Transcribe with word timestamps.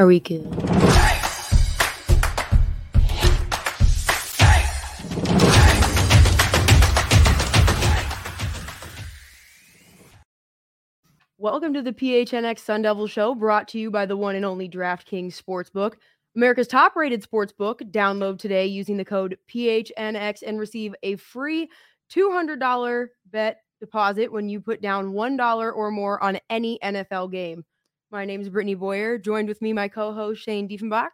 Are 0.00 0.06
we 0.06 0.18
good? 0.18 0.46
Welcome 11.36 11.74
to 11.74 11.82
the 11.82 11.92
PHNX 11.92 12.60
Sun 12.60 12.80
Devil 12.80 13.08
Show, 13.08 13.34
brought 13.34 13.68
to 13.68 13.78
you 13.78 13.90
by 13.90 14.06
the 14.06 14.16
one 14.16 14.36
and 14.36 14.46
only 14.46 14.70
DraftKings 14.70 15.38
Sportsbook, 15.38 15.96
America's 16.34 16.66
top 16.66 16.96
rated 16.96 17.22
sportsbook. 17.22 17.82
Download 17.90 18.38
today 18.38 18.64
using 18.64 18.96
the 18.96 19.04
code 19.04 19.36
PHNX 19.52 20.42
and 20.46 20.58
receive 20.58 20.94
a 21.02 21.16
free 21.16 21.68
$200 22.10 23.08
bet 23.30 23.60
deposit 23.80 24.32
when 24.32 24.48
you 24.48 24.62
put 24.62 24.80
down 24.80 25.12
$1 25.12 25.76
or 25.76 25.90
more 25.90 26.22
on 26.22 26.38
any 26.48 26.78
NFL 26.82 27.30
game. 27.30 27.66
My 28.10 28.24
name 28.24 28.40
is 28.40 28.48
Brittany 28.48 28.74
Boyer. 28.74 29.18
Joined 29.18 29.48
with 29.48 29.62
me, 29.62 29.72
my 29.72 29.86
co-host 29.88 30.42
Shane 30.42 30.68
Diefenbach. 30.68 31.10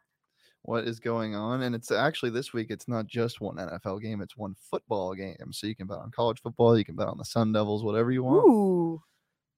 What 0.63 0.89
is 0.89 0.99
going 0.99 1.35
on? 1.35 1.63
And 1.63 1.75
it's 1.75 1.91
actually 1.93 2.31
this 2.31 2.53
week. 2.53 2.69
It's 2.71 2.89
not 2.89 3.07
just 3.07 3.41
one 3.41 3.57
NFL 3.57 4.01
game; 4.03 4.21
it's 4.21 4.37
one 4.37 4.55
football 4.71 5.15
game. 5.15 5.53
So 5.53 5.67
you 5.67 5.77
can 5.77 5.87
bet 5.87 5.99
on 5.99 6.11
college 6.11 6.41
football, 6.41 6.77
you 6.77 6.85
can 6.85 6.97
bet 6.97 7.07
on 7.09 7.19
the 7.19 7.25
Sun 7.25 7.53
Devils, 7.53 7.85
whatever 7.85 8.11
you 8.11 8.25
want. 8.25 8.49
Ooh, 8.49 9.03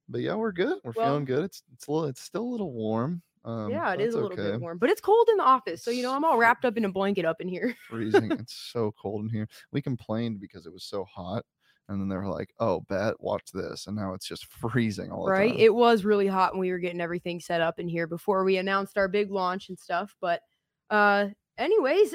But 0.08 0.20
yeah, 0.20 0.34
we're 0.34 0.52
good. 0.52 0.78
We're 0.84 0.92
Well- 0.96 1.06
feeling 1.06 1.24
good. 1.24 1.44
It's 1.44 1.62
it's 1.72 1.86
a 1.86 1.92
little, 1.92 2.08
it's 2.08 2.20
still 2.20 2.42
a 2.42 2.50
little 2.50 2.72
warm. 2.72 3.22
Um, 3.44 3.70
yeah, 3.70 3.94
it 3.94 4.00
is 4.00 4.14
a 4.14 4.20
little 4.20 4.32
okay. 4.32 4.50
bit 4.52 4.60
warm, 4.60 4.76
but 4.78 4.90
it's 4.90 5.00
cold 5.00 5.28
in 5.30 5.36
the 5.38 5.44
office, 5.44 5.82
so 5.82 5.90
you 5.90 6.02
know 6.02 6.12
I'm 6.14 6.24
all 6.24 6.36
wrapped 6.36 6.64
up 6.64 6.76
in 6.76 6.84
a 6.84 6.92
blanket 6.92 7.24
up 7.24 7.36
in 7.40 7.48
here. 7.48 7.74
Freezing. 7.88 8.32
it's 8.32 8.52
so 8.72 8.92
cold 9.00 9.22
in 9.22 9.30
here. 9.30 9.48
We 9.72 9.80
complained 9.80 10.40
because 10.40 10.66
it 10.66 10.72
was 10.72 10.84
so 10.84 11.04
hot, 11.04 11.44
and 11.88 12.00
then 12.00 12.08
they're 12.08 12.26
like, 12.26 12.50
"Oh, 12.58 12.80
bet, 12.88 13.14
watch 13.20 13.50
this," 13.52 13.86
and 13.86 13.96
now 13.96 14.14
it's 14.14 14.26
just 14.26 14.46
freezing 14.52 15.10
all 15.10 15.24
the 15.24 15.32
time. 15.32 15.40
right? 15.40 15.58
It 15.58 15.74
was 15.74 16.04
really 16.04 16.26
hot 16.26 16.52
when 16.52 16.60
we 16.60 16.70
were 16.70 16.78
getting 16.78 17.00
everything 17.00 17.40
set 17.40 17.60
up 17.60 17.78
in 17.78 17.88
here 17.88 18.06
before 18.06 18.44
we 18.44 18.56
announced 18.58 18.98
our 18.98 19.08
big 19.08 19.30
launch 19.30 19.68
and 19.68 19.78
stuff. 19.78 20.14
But, 20.20 20.42
uh, 20.90 21.28
anyways, 21.56 22.14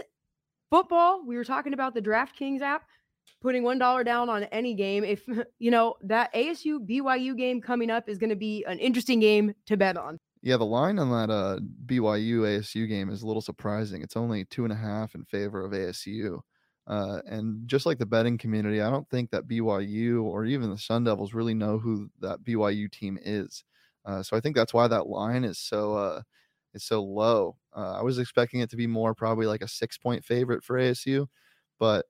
football. 0.70 1.26
We 1.26 1.36
were 1.36 1.44
talking 1.44 1.74
about 1.74 1.94
the 1.94 2.02
DraftKings 2.02 2.62
app, 2.62 2.84
putting 3.42 3.64
one 3.64 3.80
dollar 3.80 4.04
down 4.04 4.30
on 4.30 4.44
any 4.46 4.74
game. 4.74 5.04
If 5.04 5.28
you 5.60 5.72
know 5.72 5.96
that 6.04 6.34
ASU 6.34 6.80
BYU 6.88 7.38
game 7.38 7.62
coming 7.62 7.90
up 7.90 8.10
is 8.10 8.18
going 8.18 8.30
to 8.30 8.36
be 8.36 8.64
an 8.68 8.80
interesting 8.80 9.20
game 9.20 9.54
to 9.66 9.78
bet 9.78 9.98
on. 9.98 10.20
Yeah, 10.42 10.58
the 10.58 10.66
line 10.66 11.00
on 11.00 11.10
that 11.12 11.34
uh, 11.34 11.60
BYU 11.86 12.42
ASU 12.42 12.86
game 12.88 13.10
is 13.10 13.22
a 13.22 13.28
little 13.28 13.42
surprising. 13.42 14.02
It's 14.02 14.18
only 14.18 14.44
two 14.44 14.66
and 14.66 14.74
a 14.74 14.76
half 14.76 15.16
in 15.16 15.24
favor 15.24 15.64
of 15.64 15.72
ASU. 15.72 16.42
Uh, 16.86 17.22
and 17.26 17.68
just 17.68 17.86
like 17.86 17.98
the 17.98 18.06
betting 18.06 18.38
community, 18.38 18.82
I 18.82 18.90
don't 18.90 19.10
think 19.10 19.32
that 19.32 19.48
BYU 19.48 20.24
or 20.24 20.46
even 20.46 20.70
the 20.70 20.78
Sun 20.78 21.06
Devils 21.06 21.34
really 21.34 21.54
know 21.54 21.80
who 21.80 22.10
that 22.20 22.44
BYU 22.44 22.92
team 22.92 23.18
is. 23.22 23.64
Uh, 24.06 24.22
so 24.22 24.36
I 24.36 24.42
think 24.42 24.56
that's 24.56 24.74
why 24.74 24.88
that 24.88 25.08
line 25.08 25.46
is 25.46 25.58
so 25.58 25.96
uh, 25.96 26.22
is 26.74 26.84
so 26.84 27.02
low. 27.02 27.58
Uh, 27.76 27.94
I 27.94 28.02
was 28.02 28.20
expecting 28.20 28.60
it 28.60 28.70
to 28.72 28.76
be 28.76 28.88
more 28.88 29.14
probably 29.16 29.46
like 29.46 29.62
a 29.62 29.68
six 29.68 29.98
point 29.98 30.26
favorite 30.26 30.64
for 30.64 30.78
ASU, 30.78 31.28
but 31.80 32.06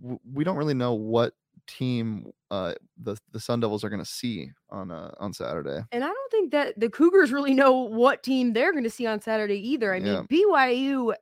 w- 0.00 0.20
we 0.32 0.44
don't 0.44 0.56
really 0.56 0.74
know 0.74 0.94
what 0.94 1.32
team 1.66 2.30
uh, 2.52 2.74
the 3.02 3.16
the 3.32 3.40
Sun 3.40 3.60
Devils 3.60 3.82
are 3.82 3.90
going 3.90 4.02
to 4.02 4.08
see 4.08 4.52
on 4.70 4.92
uh, 4.92 5.10
on 5.18 5.32
Saturday. 5.32 5.82
And 5.90 6.04
I 6.04 6.08
don't 6.08 6.30
think 6.30 6.52
that 6.52 6.78
the 6.78 6.88
Cougars 6.88 7.32
really 7.32 7.54
know 7.54 7.72
what 7.72 8.22
team 8.22 8.52
they're 8.52 8.72
going 8.72 8.84
to 8.84 8.90
see 8.90 9.06
on 9.06 9.20
Saturday 9.20 9.58
either. 9.70 9.92
I 9.92 9.98
mean, 9.98 10.26
BYU, 10.28 11.14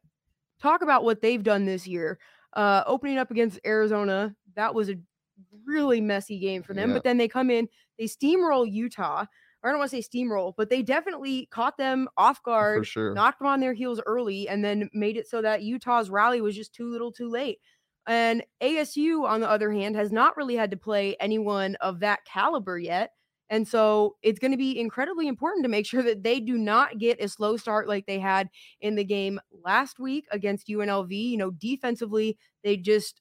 talk 0.60 0.82
about 0.82 1.04
what 1.04 1.22
they've 1.22 1.42
done 1.42 1.64
this 1.64 1.86
year. 1.86 2.18
Uh, 2.56 2.82
opening 2.86 3.18
up 3.18 3.30
against 3.30 3.60
Arizona, 3.64 4.34
that 4.56 4.74
was 4.74 4.90
a 4.90 4.96
really 5.66 6.00
messy 6.00 6.38
game 6.38 6.62
for 6.62 6.74
them. 6.74 6.88
Yeah. 6.88 6.94
But 6.94 7.04
then 7.04 7.18
they 7.18 7.28
come 7.28 7.50
in, 7.50 7.68
they 7.98 8.06
steamroll 8.06 8.70
Utah. 8.70 9.26
Or 9.62 9.70
I 9.70 9.72
don't 9.72 9.78
want 9.78 9.90
to 9.90 10.02
say 10.02 10.08
steamroll, 10.08 10.54
but 10.56 10.70
they 10.70 10.82
definitely 10.82 11.48
caught 11.50 11.76
them 11.76 12.08
off 12.16 12.42
guard, 12.42 12.86
sure. 12.86 13.14
knocked 13.14 13.40
them 13.40 13.48
on 13.48 13.60
their 13.60 13.72
heels 13.72 14.00
early, 14.06 14.48
and 14.48 14.64
then 14.64 14.88
made 14.92 15.16
it 15.16 15.28
so 15.28 15.42
that 15.42 15.62
Utah's 15.62 16.10
rally 16.10 16.40
was 16.40 16.54
just 16.54 16.74
too 16.74 16.90
little 16.90 17.10
too 17.12 17.28
late. 17.28 17.58
And 18.06 18.44
ASU, 18.62 19.24
on 19.28 19.40
the 19.40 19.50
other 19.50 19.72
hand, 19.72 19.96
has 19.96 20.12
not 20.12 20.36
really 20.36 20.56
had 20.56 20.70
to 20.70 20.76
play 20.76 21.16
anyone 21.20 21.76
of 21.80 22.00
that 22.00 22.24
caliber 22.24 22.78
yet. 22.78 23.12
And 23.50 23.66
so 23.68 24.16
it's 24.22 24.38
going 24.38 24.50
to 24.50 24.56
be 24.56 24.78
incredibly 24.78 25.28
important 25.28 25.64
to 25.64 25.68
make 25.68 25.86
sure 25.86 26.02
that 26.02 26.22
they 26.24 26.40
do 26.40 26.58
not 26.58 26.98
get 26.98 27.20
a 27.22 27.28
slow 27.28 27.56
start 27.56 27.86
like 27.88 28.06
they 28.06 28.18
had 28.18 28.48
in 28.80 28.94
the 28.96 29.04
game 29.04 29.38
last 29.64 29.98
week 30.00 30.26
against 30.32 30.66
UNLV. 30.68 31.10
You 31.12 31.36
know, 31.36 31.50
defensively, 31.52 32.36
they 32.64 32.76
just, 32.76 33.20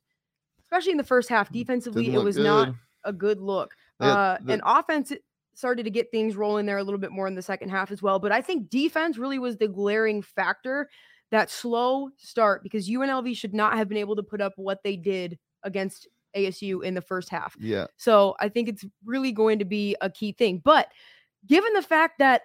especially 0.62 0.92
in 0.92 0.98
the 0.98 1.04
first 1.04 1.30
half, 1.30 1.52
defensively, 1.52 2.08
it 2.08 2.18
was 2.24 2.38
not 2.44 2.70
a 3.04 3.14
good 3.14 3.40
look. 3.40 3.76
Had- 4.00 4.10
Uh, 4.10 4.38
the- 4.42 4.54
and 4.54 4.62
offense 4.66 5.12
started 5.54 5.84
to 5.84 5.90
get 5.92 6.12
things 6.12 6.36
rolling 6.36 6.66
there 6.66 6.80
a 6.80 6.84
little 6.84 7.00
bit 7.00 7.12
more 7.12 7.28
in 7.28 7.36
the 7.36 7.42
second 7.42 7.70
half 7.70 7.92
as 7.92 8.02
well. 8.02 8.20
But 8.20 8.32
I 8.34 8.42
think 8.42 8.70
defense 8.70 9.18
really 9.18 9.40
was 9.40 9.58
the 9.58 9.68
glaring 9.70 10.22
factor 10.22 10.90
that 11.32 11.50
slow 11.50 12.10
start 12.18 12.62
because 12.64 12.90
UNLV 12.90 13.36
should 13.38 13.54
not 13.54 13.76
have 13.78 13.88
been 13.88 13.98
able 13.98 14.16
to 14.18 14.24
put 14.24 14.42
up 14.42 14.54
what 14.58 14.84
they 14.84 14.98
did 14.98 15.40
against 15.64 16.08
ASU 16.36 16.84
in 16.84 16.94
the 16.94 17.02
first 17.02 17.30
half. 17.30 17.56
yeah, 17.60 17.86
So 17.98 18.36
I 18.40 18.50
think 18.50 18.70
it's 18.70 18.86
really 19.04 19.32
going 19.32 19.60
to 19.60 19.66
be 19.66 19.96
a 20.02 20.10
key 20.10 20.32
thing. 20.32 20.62
But 20.64 20.90
given 21.48 21.74
the 21.74 21.82
fact 21.82 22.20
that 22.20 22.44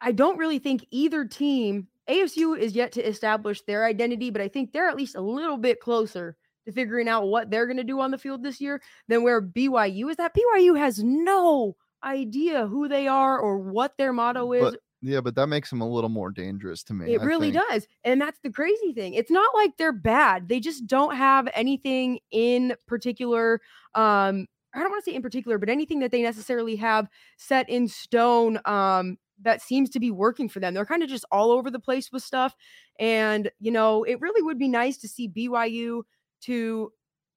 I 0.00 0.12
don't 0.12 0.38
really 0.38 0.58
think 0.58 0.86
either 0.90 1.24
team, 1.24 1.88
ASU 2.08 2.58
is 2.58 2.74
yet 2.74 2.92
to 2.92 3.06
establish 3.06 3.62
their 3.62 3.84
identity, 3.84 4.30
but 4.30 4.42
I 4.42 4.48
think 4.48 4.72
they're 4.72 4.88
at 4.88 4.96
least 4.96 5.16
a 5.16 5.20
little 5.20 5.56
bit 5.56 5.80
closer 5.80 6.36
to 6.66 6.72
figuring 6.72 7.08
out 7.08 7.28
what 7.28 7.50
they're 7.50 7.66
going 7.66 7.76
to 7.76 7.84
do 7.84 8.00
on 8.00 8.10
the 8.10 8.18
field 8.18 8.42
this 8.42 8.60
year 8.60 8.80
than 9.08 9.22
where 9.22 9.40
BYU 9.40 10.10
is. 10.10 10.16
That 10.16 10.34
BYU 10.34 10.78
has 10.78 11.02
no 11.02 11.76
idea 12.02 12.66
who 12.66 12.88
they 12.88 13.08
are 13.08 13.38
or 13.38 13.58
what 13.58 13.96
their 13.96 14.12
motto 14.12 14.52
is. 14.52 14.62
but 14.72 14.80
yeah, 15.02 15.20
but 15.20 15.34
that 15.34 15.48
makes 15.48 15.70
them 15.70 15.80
a 15.80 15.88
little 15.88 16.10
more 16.10 16.30
dangerous 16.30 16.82
to 16.84 16.94
me. 16.94 17.14
It 17.14 17.20
I 17.20 17.24
really 17.24 17.52
think. 17.52 17.64
does. 17.68 17.86
And 18.04 18.20
that's 18.20 18.38
the 18.42 18.50
crazy 18.50 18.92
thing. 18.92 19.14
It's 19.14 19.30
not 19.30 19.54
like 19.54 19.76
they're 19.76 19.92
bad. 19.92 20.48
They 20.48 20.60
just 20.60 20.86
don't 20.86 21.16
have 21.16 21.48
anything 21.54 22.20
in 22.30 22.74
particular. 22.86 23.60
Um, 23.94 24.46
I 24.74 24.80
don't 24.80 24.90
want 24.90 25.04
to 25.04 25.10
say 25.10 25.14
in 25.14 25.22
particular, 25.22 25.58
but 25.58 25.68
anything 25.68 26.00
that 26.00 26.10
they 26.12 26.22
necessarily 26.22 26.76
have 26.76 27.08
set 27.36 27.68
in 27.68 27.88
stone 27.88 28.58
um, 28.64 29.18
that 29.42 29.62
seems 29.62 29.90
to 29.90 30.00
be 30.00 30.10
working 30.10 30.48
for 30.48 30.60
them. 30.60 30.74
They're 30.74 30.86
kind 30.86 31.02
of 31.02 31.08
just 31.08 31.24
all 31.30 31.50
over 31.50 31.70
the 31.70 31.78
place 31.78 32.10
with 32.10 32.22
stuff. 32.22 32.54
And, 32.98 33.50
you 33.60 33.70
know, 33.70 34.04
it 34.04 34.20
really 34.20 34.42
would 34.42 34.58
be 34.58 34.68
nice 34.68 34.96
to 34.98 35.08
see 35.08 35.28
BYU 35.28 36.02
to 36.42 36.92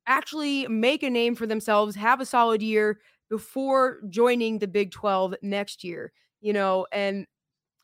actually 0.08 0.68
make 0.68 1.04
a 1.04 1.10
name 1.10 1.36
for 1.36 1.46
themselves, 1.46 1.96
have 1.96 2.20
a 2.20 2.26
solid 2.26 2.62
year 2.62 3.00
before 3.30 4.00
joining 4.10 4.60
the 4.60 4.68
Big 4.68 4.92
12 4.92 5.36
next 5.42 5.84
year, 5.84 6.12
you 6.42 6.52
know, 6.52 6.88
and 6.92 7.28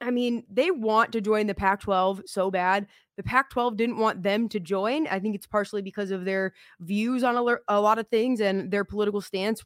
I 0.02 0.12
mean, 0.12 0.44
they 0.50 0.72
want 0.72 1.12
to 1.14 1.22
join 1.22 1.48
the 1.48 1.56
Pac 1.56 1.82
12 1.82 2.24
so 2.26 2.52
bad. 2.52 2.88
The 3.18 3.24
Pac 3.24 3.50
12 3.50 3.78
didn't 3.78 3.98
want 3.98 4.24
them 4.24 4.50
to 4.50 4.60
join. 4.60 5.08
I 5.08 5.20
think 5.20 5.36
it's 5.36 5.48
partially 5.48 5.82
because 5.82 6.12
of 6.12 6.26
their 6.26 6.54
views 6.82 7.24
on 7.24 7.36
a, 7.38 7.58
a 7.68 7.80
lot 7.80 7.98
of 7.98 8.08
things 8.10 8.42
and 8.42 8.72
their 8.72 8.84
political 8.84 9.22
stance, 9.22 9.64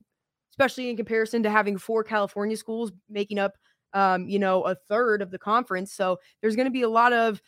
especially 0.52 0.90
in 0.90 0.98
comparison 0.98 1.44
to 1.44 1.50
having 1.50 1.78
four 1.78 2.04
California 2.04 2.56
schools 2.58 2.92
making 3.10 3.40
up, 3.40 3.54
um, 3.94 4.30
you 4.30 4.38
know, 4.38 4.62
a 4.64 4.76
third 4.76 5.22
of 5.22 5.32
the 5.32 5.40
conference. 5.40 5.94
So 5.94 6.20
there's 6.42 6.56
going 6.56 6.68
to 6.68 6.72
be 6.72 6.84
a 6.84 6.90
lot 6.90 7.12
of 7.12 7.42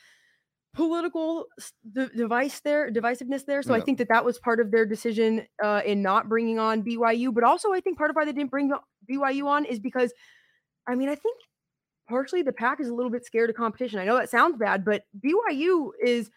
political 0.73 1.45
de- 1.91 2.09
device 2.09 2.61
there, 2.61 2.91
divisiveness 2.91 3.45
there. 3.45 3.61
So 3.61 3.73
I 3.73 3.81
think 3.81 3.97
that 3.99 4.07
that 4.09 4.25
was 4.25 4.39
part 4.39 4.59
of 4.59 4.71
their 4.71 4.85
decision 4.85 5.45
uh, 5.63 5.81
in 5.85 6.01
not 6.01 6.29
bringing 6.29 6.59
on 6.59 6.81
BYU. 6.83 7.33
But 7.33 7.43
also, 7.43 7.73
I 7.73 7.81
think 7.81 7.97
part 7.97 8.09
of 8.09 8.15
why 8.15 8.25
they 8.25 8.31
didn't 8.31 8.51
bring 8.51 8.71
BYU 9.09 9.45
on 9.45 9.65
is 9.65 9.79
because, 9.79 10.13
I 10.87 10.95
mean, 10.95 11.09
I 11.09 11.15
think 11.15 11.37
partially 12.11 12.43
the 12.43 12.51
pack 12.51 12.79
is 12.79 12.89
a 12.89 12.93
little 12.93 13.09
bit 13.09 13.25
scared 13.25 13.49
of 13.49 13.55
competition. 13.55 13.99
I 13.99 14.05
know 14.05 14.17
that 14.17 14.29
sounds 14.29 14.57
bad, 14.57 14.85
but 14.85 15.05
BYU 15.23 15.91
is 16.03 16.29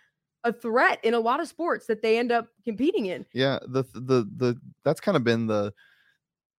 a 0.44 0.52
threat 0.52 1.00
in 1.02 1.14
a 1.14 1.18
lot 1.18 1.40
of 1.40 1.48
sports 1.48 1.86
that 1.86 2.00
they 2.00 2.18
end 2.18 2.30
up 2.30 2.46
competing 2.64 3.06
in. 3.06 3.26
Yeah, 3.34 3.58
the 3.66 3.82
th- 3.82 4.04
the 4.06 4.30
the 4.36 4.56
that's 4.84 5.00
kind 5.00 5.16
of 5.16 5.24
been 5.24 5.46
the 5.46 5.72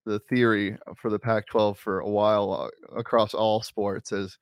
the 0.04 0.18
theory 0.20 0.76
for 0.96 1.10
the 1.10 1.18
Pac-12 1.18 1.76
for 1.78 2.00
a 2.00 2.08
while 2.08 2.52
uh, 2.52 2.96
across 2.96 3.34
all 3.34 3.60
sports 3.62 4.12
is 4.12 4.38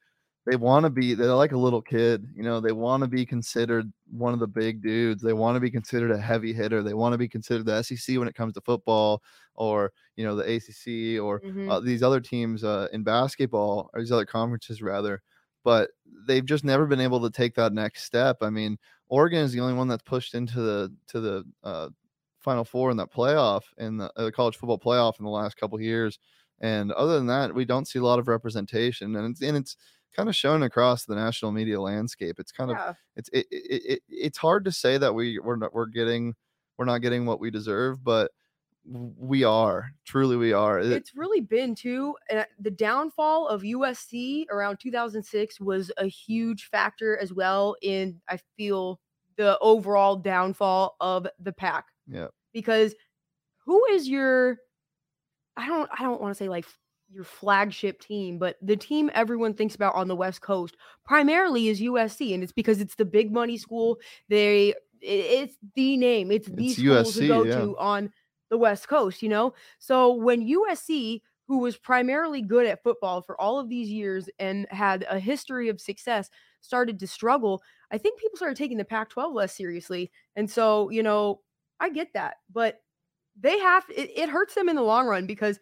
they 0.46 0.56
want 0.56 0.84
to 0.84 0.90
be 0.90 1.14
they're 1.14 1.34
like 1.34 1.52
a 1.52 1.58
little 1.58 1.80
kid 1.82 2.26
you 2.34 2.42
know 2.42 2.60
they 2.60 2.72
want 2.72 3.02
to 3.02 3.08
be 3.08 3.24
considered 3.24 3.90
one 4.10 4.34
of 4.34 4.40
the 4.40 4.46
big 4.46 4.82
dudes 4.82 5.22
they 5.22 5.32
want 5.32 5.56
to 5.56 5.60
be 5.60 5.70
considered 5.70 6.10
a 6.10 6.18
heavy 6.18 6.52
hitter 6.52 6.82
they 6.82 6.94
want 6.94 7.12
to 7.12 7.18
be 7.18 7.28
considered 7.28 7.64
the 7.66 7.82
sec 7.82 8.18
when 8.18 8.28
it 8.28 8.34
comes 8.34 8.52
to 8.54 8.60
football 8.60 9.22
or 9.54 9.92
you 10.16 10.24
know 10.24 10.36
the 10.36 10.44
acc 10.54 11.18
or 11.22 11.42
Mhm. 11.42 11.70
uh, 11.70 11.80
these 11.80 12.02
other 12.02 12.20
teams 12.20 12.64
uh, 12.64 12.88
in 12.92 13.02
basketball 13.04 13.90
or 13.94 14.00
these 14.00 14.12
other 14.12 14.26
conferences 14.26 14.82
rather 14.82 15.22
but 15.62 15.90
they've 16.26 16.44
just 16.44 16.64
never 16.64 16.86
been 16.86 17.00
able 17.00 17.20
to 17.22 17.30
take 17.30 17.54
that 17.54 17.72
next 17.72 18.04
step 18.04 18.38
i 18.42 18.50
mean 18.50 18.78
oregon 19.08 19.40
is 19.44 19.52
the 19.52 19.60
only 19.60 19.74
one 19.74 19.88
that's 19.88 20.02
pushed 20.02 20.34
into 20.34 20.60
the 20.60 20.94
to 21.06 21.20
the 21.20 21.44
uh, 21.62 21.88
final 22.40 22.64
four 22.64 22.90
in 22.90 22.96
that 22.98 23.12
playoff 23.12 23.62
in 23.78 23.96
the 23.96 24.12
uh, 24.18 24.30
college 24.30 24.56
football 24.56 24.78
playoff 24.78 25.18
in 25.18 25.24
the 25.24 25.30
last 25.30 25.56
couple 25.56 25.80
years 25.80 26.18
and 26.60 26.92
other 26.92 27.16
than 27.16 27.26
that 27.26 27.54
we 27.54 27.64
don't 27.64 27.88
see 27.88 27.98
a 27.98 28.02
lot 28.02 28.18
of 28.18 28.28
representation 28.28 29.16
and 29.16 29.30
it's 29.30 29.42
and 29.42 29.56
it's 29.56 29.76
kind 30.14 30.28
of 30.28 30.36
shown 30.36 30.62
across 30.62 31.04
the 31.04 31.14
national 31.14 31.52
media 31.52 31.80
landscape 31.80 32.38
it's 32.38 32.52
kind 32.52 32.70
of 32.70 32.76
it's 33.16 33.28
it, 33.32 33.46
it, 33.50 33.82
it 33.92 34.02
it's 34.08 34.38
hard 34.38 34.64
to 34.64 34.72
say 34.72 34.96
that 34.98 35.14
we 35.14 35.38
we're 35.38 35.56
not 35.56 35.74
we're 35.74 35.86
getting 35.86 36.34
we're 36.78 36.84
not 36.84 36.98
getting 36.98 37.26
what 37.26 37.40
we 37.40 37.50
deserve 37.50 38.02
but 38.02 38.30
we 38.86 39.44
are 39.44 39.90
truly 40.04 40.36
we 40.36 40.52
are 40.52 40.78
It- 40.78 40.92
it's 40.92 41.14
really 41.14 41.40
been 41.40 41.74
too 41.74 42.14
uh, 42.30 42.44
the 42.60 42.70
downfall 42.70 43.48
of 43.48 43.62
USC 43.62 44.46
around 44.50 44.78
2006 44.78 45.58
was 45.60 45.90
a 45.96 46.06
huge 46.06 46.66
factor 46.66 47.16
as 47.16 47.32
well 47.32 47.76
in 47.82 48.20
I 48.28 48.38
feel 48.56 49.00
the 49.36 49.58
overall 49.60 50.16
downfall 50.16 50.96
of 51.00 51.26
the 51.40 51.52
pack 51.52 51.86
yeah 52.06 52.28
because 52.52 52.94
who 53.64 53.84
is 53.86 54.06
your 54.08 54.58
I 55.56 55.66
don't 55.66 55.88
I 55.98 56.02
don't 56.02 56.20
want 56.20 56.36
to 56.36 56.38
say 56.44 56.48
like 56.48 56.66
your 57.14 57.24
flagship 57.24 58.00
team, 58.00 58.38
but 58.38 58.56
the 58.60 58.76
team 58.76 59.10
everyone 59.14 59.54
thinks 59.54 59.74
about 59.74 59.94
on 59.94 60.08
the 60.08 60.16
West 60.16 60.40
Coast 60.40 60.76
primarily 61.04 61.68
is 61.68 61.80
USC 61.80 62.34
and 62.34 62.42
it's 62.42 62.52
because 62.52 62.80
it's 62.80 62.96
the 62.96 63.04
big 63.04 63.32
money 63.32 63.56
school. 63.56 63.98
They 64.28 64.74
it's 65.00 65.56
the 65.74 65.96
name. 65.96 66.30
It's 66.30 66.48
the 66.48 66.66
It's 66.66 66.76
school 66.76 66.96
USC, 66.96 67.14
to 67.20 67.28
go 67.28 67.44
yeah. 67.44 67.54
to 67.56 67.78
on 67.78 68.12
the 68.50 68.58
West 68.58 68.88
Coast, 68.88 69.22
you 69.22 69.28
know? 69.28 69.54
So 69.78 70.12
when 70.12 70.46
USC 70.46 71.20
who 71.46 71.58
was 71.58 71.76
primarily 71.76 72.40
good 72.40 72.66
at 72.66 72.82
football 72.82 73.20
for 73.20 73.38
all 73.38 73.58
of 73.58 73.68
these 73.68 73.90
years 73.90 74.30
and 74.38 74.66
had 74.70 75.04
a 75.10 75.18
history 75.18 75.68
of 75.68 75.80
success 75.80 76.30
started 76.62 76.98
to 76.98 77.06
struggle, 77.06 77.62
I 77.90 77.98
think 77.98 78.18
people 78.18 78.36
started 78.36 78.56
taking 78.56 78.78
the 78.78 78.84
Pac 78.84 79.10
12 79.10 79.32
less 79.34 79.54
seriously. 79.54 80.10
And 80.36 80.50
so, 80.50 80.88
you 80.88 81.02
know, 81.02 81.42
I 81.80 81.90
get 81.90 82.14
that, 82.14 82.36
but 82.52 82.80
they 83.38 83.58
have 83.58 83.84
it, 83.94 84.10
it 84.16 84.28
hurts 84.28 84.54
them 84.54 84.68
in 84.68 84.76
the 84.76 84.82
long 84.82 85.06
run 85.06 85.26
because 85.26 85.58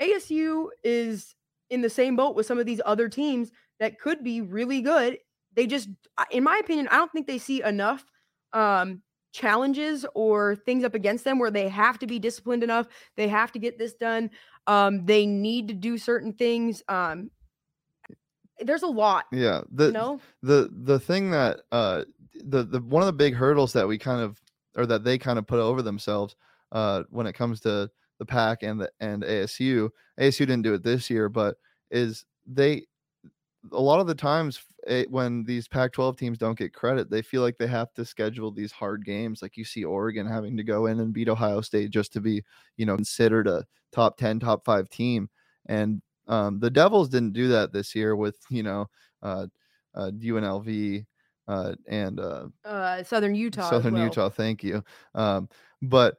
ASU 0.00 0.68
is 0.82 1.34
in 1.70 1.82
the 1.82 1.90
same 1.90 2.16
boat 2.16 2.36
with 2.36 2.46
some 2.46 2.58
of 2.58 2.66
these 2.66 2.80
other 2.84 3.08
teams 3.08 3.50
that 3.80 3.98
could 3.98 4.22
be 4.22 4.40
really 4.40 4.82
good. 4.82 5.18
They 5.54 5.66
just, 5.66 5.88
in 6.30 6.44
my 6.44 6.58
opinion, 6.58 6.88
I 6.88 6.96
don't 6.96 7.12
think 7.12 7.26
they 7.26 7.38
see 7.38 7.62
enough 7.62 8.04
um, 8.52 9.02
challenges 9.32 10.04
or 10.14 10.56
things 10.56 10.84
up 10.84 10.94
against 10.94 11.24
them 11.24 11.38
where 11.38 11.50
they 11.50 11.68
have 11.68 11.98
to 12.00 12.06
be 12.06 12.18
disciplined 12.18 12.62
enough. 12.62 12.86
They 13.16 13.28
have 13.28 13.52
to 13.52 13.58
get 13.58 13.78
this 13.78 13.94
done. 13.94 14.30
Um, 14.66 15.04
they 15.06 15.26
need 15.26 15.68
to 15.68 15.74
do 15.74 15.98
certain 15.98 16.32
things. 16.32 16.82
Um, 16.88 17.30
there's 18.60 18.82
a 18.82 18.88
lot, 18.88 19.24
yeah 19.32 19.62
the 19.72 19.86
you 19.86 19.92
know. 19.92 20.20
the 20.42 20.70
the 20.84 21.00
thing 21.00 21.30
that 21.32 21.62
uh 21.72 22.04
the 22.44 22.62
the 22.62 22.80
one 22.80 23.02
of 23.02 23.06
the 23.06 23.12
big 23.12 23.34
hurdles 23.34 23.72
that 23.72 23.86
we 23.86 23.98
kind 23.98 24.20
of 24.20 24.40
or 24.76 24.86
that 24.86 25.04
they 25.04 25.18
kind 25.18 25.38
of 25.38 25.46
put 25.46 25.58
over 25.58 25.82
themselves 25.82 26.36
uh 26.72 27.02
when 27.10 27.26
it 27.26 27.32
comes 27.32 27.60
to 27.60 27.90
the 28.24 28.32
pack 28.32 28.62
and 28.62 28.80
the 28.80 28.90
and 29.00 29.22
ASU 29.22 29.90
ASU 30.18 30.38
didn't 30.40 30.62
do 30.62 30.74
it 30.74 30.82
this 30.82 31.10
year 31.10 31.28
but 31.28 31.56
is 31.90 32.24
they 32.46 32.86
a 33.72 33.80
lot 33.80 34.00
of 34.00 34.06
the 34.06 34.14
times 34.14 34.62
eh, 34.86 35.04
when 35.08 35.44
these 35.44 35.68
Pac 35.68 35.92
12 35.92 36.16
teams 36.16 36.38
don't 36.38 36.58
get 36.58 36.74
credit, 36.74 37.10
they 37.10 37.22
feel 37.22 37.42
like 37.42 37.58
they 37.58 37.66
have 37.66 37.92
to 37.94 38.04
schedule 38.04 38.50
these 38.50 38.72
hard 38.72 39.04
games. 39.04 39.40
Like 39.42 39.56
you 39.56 39.64
see 39.64 39.84
Oregon 39.84 40.26
having 40.26 40.56
to 40.56 40.64
go 40.64 40.86
in 40.86 41.00
and 41.00 41.12
beat 41.12 41.28
Ohio 41.28 41.60
State 41.60 41.90
just 41.90 42.12
to 42.14 42.20
be, 42.20 42.42
you 42.76 42.86
know, 42.86 42.96
considered 42.96 43.46
a 43.46 43.64
top 43.92 44.16
10, 44.18 44.40
top 44.40 44.64
five 44.64 44.88
team. 44.90 45.30
And 45.66 46.02
um, 46.28 46.60
the 46.60 46.70
Devils 46.70 47.08
didn't 47.08 47.32
do 47.32 47.48
that 47.48 47.72
this 47.72 47.94
year 47.94 48.16
with, 48.16 48.36
you 48.50 48.62
know, 48.62 48.86
uh, 49.22 49.46
uh, 49.94 50.10
UNLV 50.10 51.06
uh, 51.48 51.74
and 51.88 52.20
uh, 52.20 52.46
Uh, 52.64 53.02
Southern 53.02 53.34
Utah, 53.34 53.70
Southern 53.70 53.94
well. 53.94 54.04
Utah. 54.04 54.28
Thank 54.28 54.62
you. 54.62 54.82
Um, 55.14 55.48
but 55.82 56.16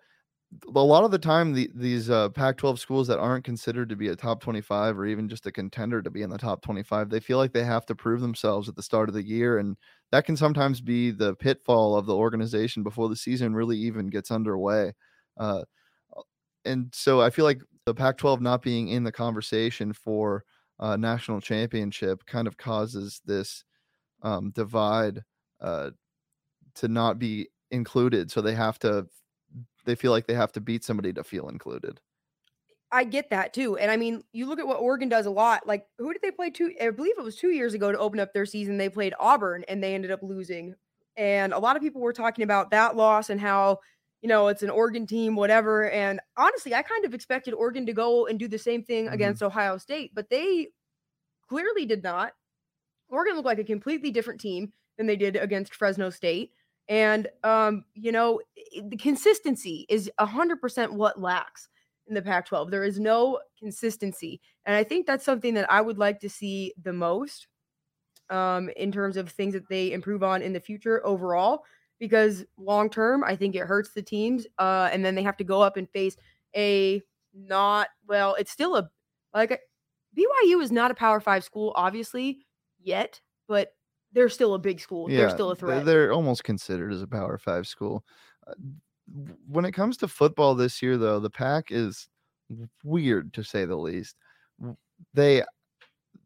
a 0.67 0.79
lot 0.79 1.03
of 1.03 1.11
the 1.11 1.19
time, 1.19 1.53
the, 1.53 1.69
these 1.73 2.09
uh, 2.09 2.29
Pac-12 2.29 2.79
schools 2.79 3.07
that 3.07 3.19
aren't 3.19 3.43
considered 3.43 3.89
to 3.89 3.95
be 3.95 4.09
a 4.09 4.15
top 4.15 4.41
25 4.41 4.97
or 4.97 5.05
even 5.05 5.27
just 5.27 5.45
a 5.45 5.51
contender 5.51 6.01
to 6.01 6.09
be 6.09 6.21
in 6.21 6.29
the 6.29 6.37
top 6.37 6.61
25, 6.61 7.09
they 7.09 7.19
feel 7.19 7.37
like 7.37 7.53
they 7.53 7.63
have 7.63 7.85
to 7.87 7.95
prove 7.95 8.21
themselves 8.21 8.69
at 8.69 8.75
the 8.75 8.83
start 8.83 9.09
of 9.09 9.15
the 9.15 9.25
year, 9.25 9.59
and 9.59 9.77
that 10.11 10.25
can 10.25 10.37
sometimes 10.37 10.81
be 10.81 11.11
the 11.11 11.35
pitfall 11.35 11.95
of 11.95 12.05
the 12.05 12.15
organization 12.15 12.83
before 12.83 13.09
the 13.09 13.15
season 13.15 13.55
really 13.55 13.77
even 13.77 14.07
gets 14.07 14.31
underway. 14.31 14.93
Uh, 15.37 15.63
and 16.65 16.89
so 16.93 17.21
I 17.21 17.29
feel 17.29 17.45
like 17.45 17.61
the 17.85 17.93
Pac-12 17.93 18.41
not 18.41 18.61
being 18.61 18.89
in 18.89 19.03
the 19.03 19.11
conversation 19.11 19.93
for 19.93 20.43
uh, 20.79 20.97
national 20.97 21.41
championship 21.41 22.25
kind 22.25 22.47
of 22.47 22.57
causes 22.57 23.21
this 23.25 23.63
um, 24.23 24.51
divide 24.51 25.21
uh, 25.61 25.91
to 26.75 26.87
not 26.87 27.19
be 27.19 27.47
included. 27.71 28.31
So 28.31 28.41
they 28.41 28.55
have 28.55 28.79
to, 28.79 29.07
they 29.85 29.95
feel 29.95 30.11
like 30.11 30.27
they 30.27 30.33
have 30.33 30.51
to 30.53 30.61
beat 30.61 30.83
somebody 30.83 31.13
to 31.13 31.23
feel 31.23 31.49
included. 31.49 32.01
I 32.91 33.03
get 33.03 33.29
that 33.31 33.53
too. 33.53 33.77
And 33.77 33.91
I 33.91 33.97
mean, 33.97 34.23
you 34.31 34.45
look 34.45 34.59
at 34.59 34.67
what 34.67 34.79
Oregon 34.79 35.09
does 35.09 35.25
a 35.25 35.31
lot. 35.31 35.67
Like, 35.67 35.87
who 35.97 36.13
did 36.13 36.21
they 36.21 36.31
play 36.31 36.49
two? 36.49 36.73
I 36.81 36.91
believe 36.91 37.17
it 37.17 37.23
was 37.23 37.35
two 37.35 37.49
years 37.51 37.73
ago 37.73 37.91
to 37.91 37.97
open 37.97 38.19
up 38.19 38.33
their 38.33 38.45
season. 38.45 38.77
They 38.77 38.89
played 38.89 39.13
Auburn 39.19 39.65
and 39.67 39.83
they 39.83 39.95
ended 39.95 40.11
up 40.11 40.21
losing. 40.23 40.75
And 41.17 41.51
a 41.51 41.59
lot 41.59 41.75
of 41.75 41.81
people 41.81 42.01
were 42.01 42.13
talking 42.13 42.43
about 42.43 42.71
that 42.71 42.95
loss 42.95 43.29
and 43.29 43.41
how, 43.41 43.79
you 44.21 44.29
know, 44.29 44.47
it's 44.47 44.63
an 44.63 44.69
Oregon 44.69 45.07
team, 45.07 45.35
whatever. 45.35 45.89
And 45.89 46.19
honestly, 46.37 46.73
I 46.73 46.83
kind 46.83 47.05
of 47.05 47.13
expected 47.13 47.53
Oregon 47.53 47.85
to 47.87 47.93
go 47.93 48.27
and 48.27 48.37
do 48.39 48.47
the 48.47 48.59
same 48.59 48.83
thing 48.83 49.07
Mhm. 49.07 49.09
against 49.09 49.41
Ohio 49.41 49.77
State, 49.77 50.13
but 50.13 50.29
they 50.29 50.69
clearly 51.47 51.85
did 51.85 52.03
not. 52.03 52.33
Oregon 53.09 53.35
looked 53.35 53.45
like 53.45 53.59
a 53.59 53.63
completely 53.63 54.11
different 54.11 54.41
team 54.41 54.73
than 54.97 55.07
they 55.07 55.15
did 55.15 55.35
against 55.35 55.75
Fresno 55.75 56.09
State. 56.09 56.53
And, 56.87 57.27
um, 57.43 57.83
you 57.95 58.11
know, 58.11 58.41
the 58.89 58.97
consistency 58.97 59.85
is 59.89 60.09
100% 60.19 60.91
what 60.91 61.19
lacks 61.19 61.69
in 62.07 62.13
the 62.13 62.21
Pac 62.21 62.45
12. 62.45 62.69
There 62.69 62.83
is 62.83 62.99
no 62.99 63.39
consistency. 63.57 64.39
And 64.65 64.75
I 64.75 64.83
think 64.83 65.07
that's 65.07 65.25
something 65.25 65.53
that 65.55 65.71
I 65.71 65.81
would 65.81 65.97
like 65.97 66.19
to 66.19 66.29
see 66.29 66.73
the 66.81 66.93
most 66.93 67.47
um, 68.29 68.69
in 68.77 68.91
terms 68.91 69.17
of 69.17 69.29
things 69.29 69.53
that 69.53 69.67
they 69.69 69.91
improve 69.91 70.23
on 70.23 70.41
in 70.41 70.53
the 70.53 70.59
future 70.59 71.05
overall. 71.05 71.63
Because 71.97 72.43
long 72.57 72.89
term, 72.89 73.23
I 73.23 73.35
think 73.35 73.55
it 73.55 73.61
hurts 73.61 73.93
the 73.93 74.01
teams. 74.01 74.45
Uh, 74.59 74.89
and 74.91 75.03
then 75.03 75.15
they 75.15 75.23
have 75.23 75.37
to 75.37 75.43
go 75.43 75.61
up 75.61 75.77
and 75.77 75.89
face 75.89 76.17
a 76.55 77.01
not, 77.33 77.87
well, 78.07 78.35
it's 78.35 78.51
still 78.51 78.75
a, 78.75 78.89
like, 79.33 79.59
BYU 80.17 80.61
is 80.61 80.71
not 80.71 80.91
a 80.91 80.95
Power 80.95 81.19
Five 81.19 81.43
school, 81.43 81.73
obviously, 81.75 82.45
yet, 82.81 83.19
but 83.47 83.73
they're 84.15 84.29
still 84.29 84.55
a 84.55 84.59
big 84.59 84.79
school. 84.79 85.09
they're 85.09 85.29
still 85.29 85.51
a 85.51 85.55
threat. 85.55 85.85
They're 85.85 86.11
almost 86.11 86.43
considered 86.43 86.91
as 86.91 87.03
a 87.03 87.07
Power 87.07 87.37
Five 87.37 87.67
school. 87.67 88.03
Uh, 88.47 88.53
when 89.47 89.65
it 89.65 89.73
comes 89.73 89.97
to 89.97 90.07
football 90.07 90.55
this 90.55 90.81
year, 90.81 90.97
though, 90.97 91.19
the 91.19 91.29
pack 91.29 91.65
is 91.69 92.07
weird 92.83 93.33
to 93.33 93.43
say 93.43 93.65
the 93.65 93.75
least. 93.77 94.15
They 95.13 95.43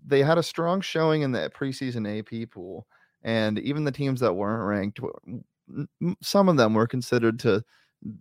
they 0.05 0.23
had 0.23 0.37
a 0.37 0.43
strong 0.43 0.81
showing 0.81 1.21
in 1.23 1.31
the 1.33 1.51
preseason 1.55 2.07
AP 2.19 2.51
pool, 2.51 2.87
and 3.23 3.59
even 3.59 3.83
the 3.85 3.91
teams 3.91 4.19
that 4.21 4.35
weren't 4.35 4.67
ranked, 4.67 4.97
w- 4.97 5.43
m- 5.69 5.89
m- 6.01 6.17
some 6.23 6.49
of 6.49 6.57
them 6.57 6.73
were 6.73 6.87
considered 6.87 7.39
to 7.39 7.63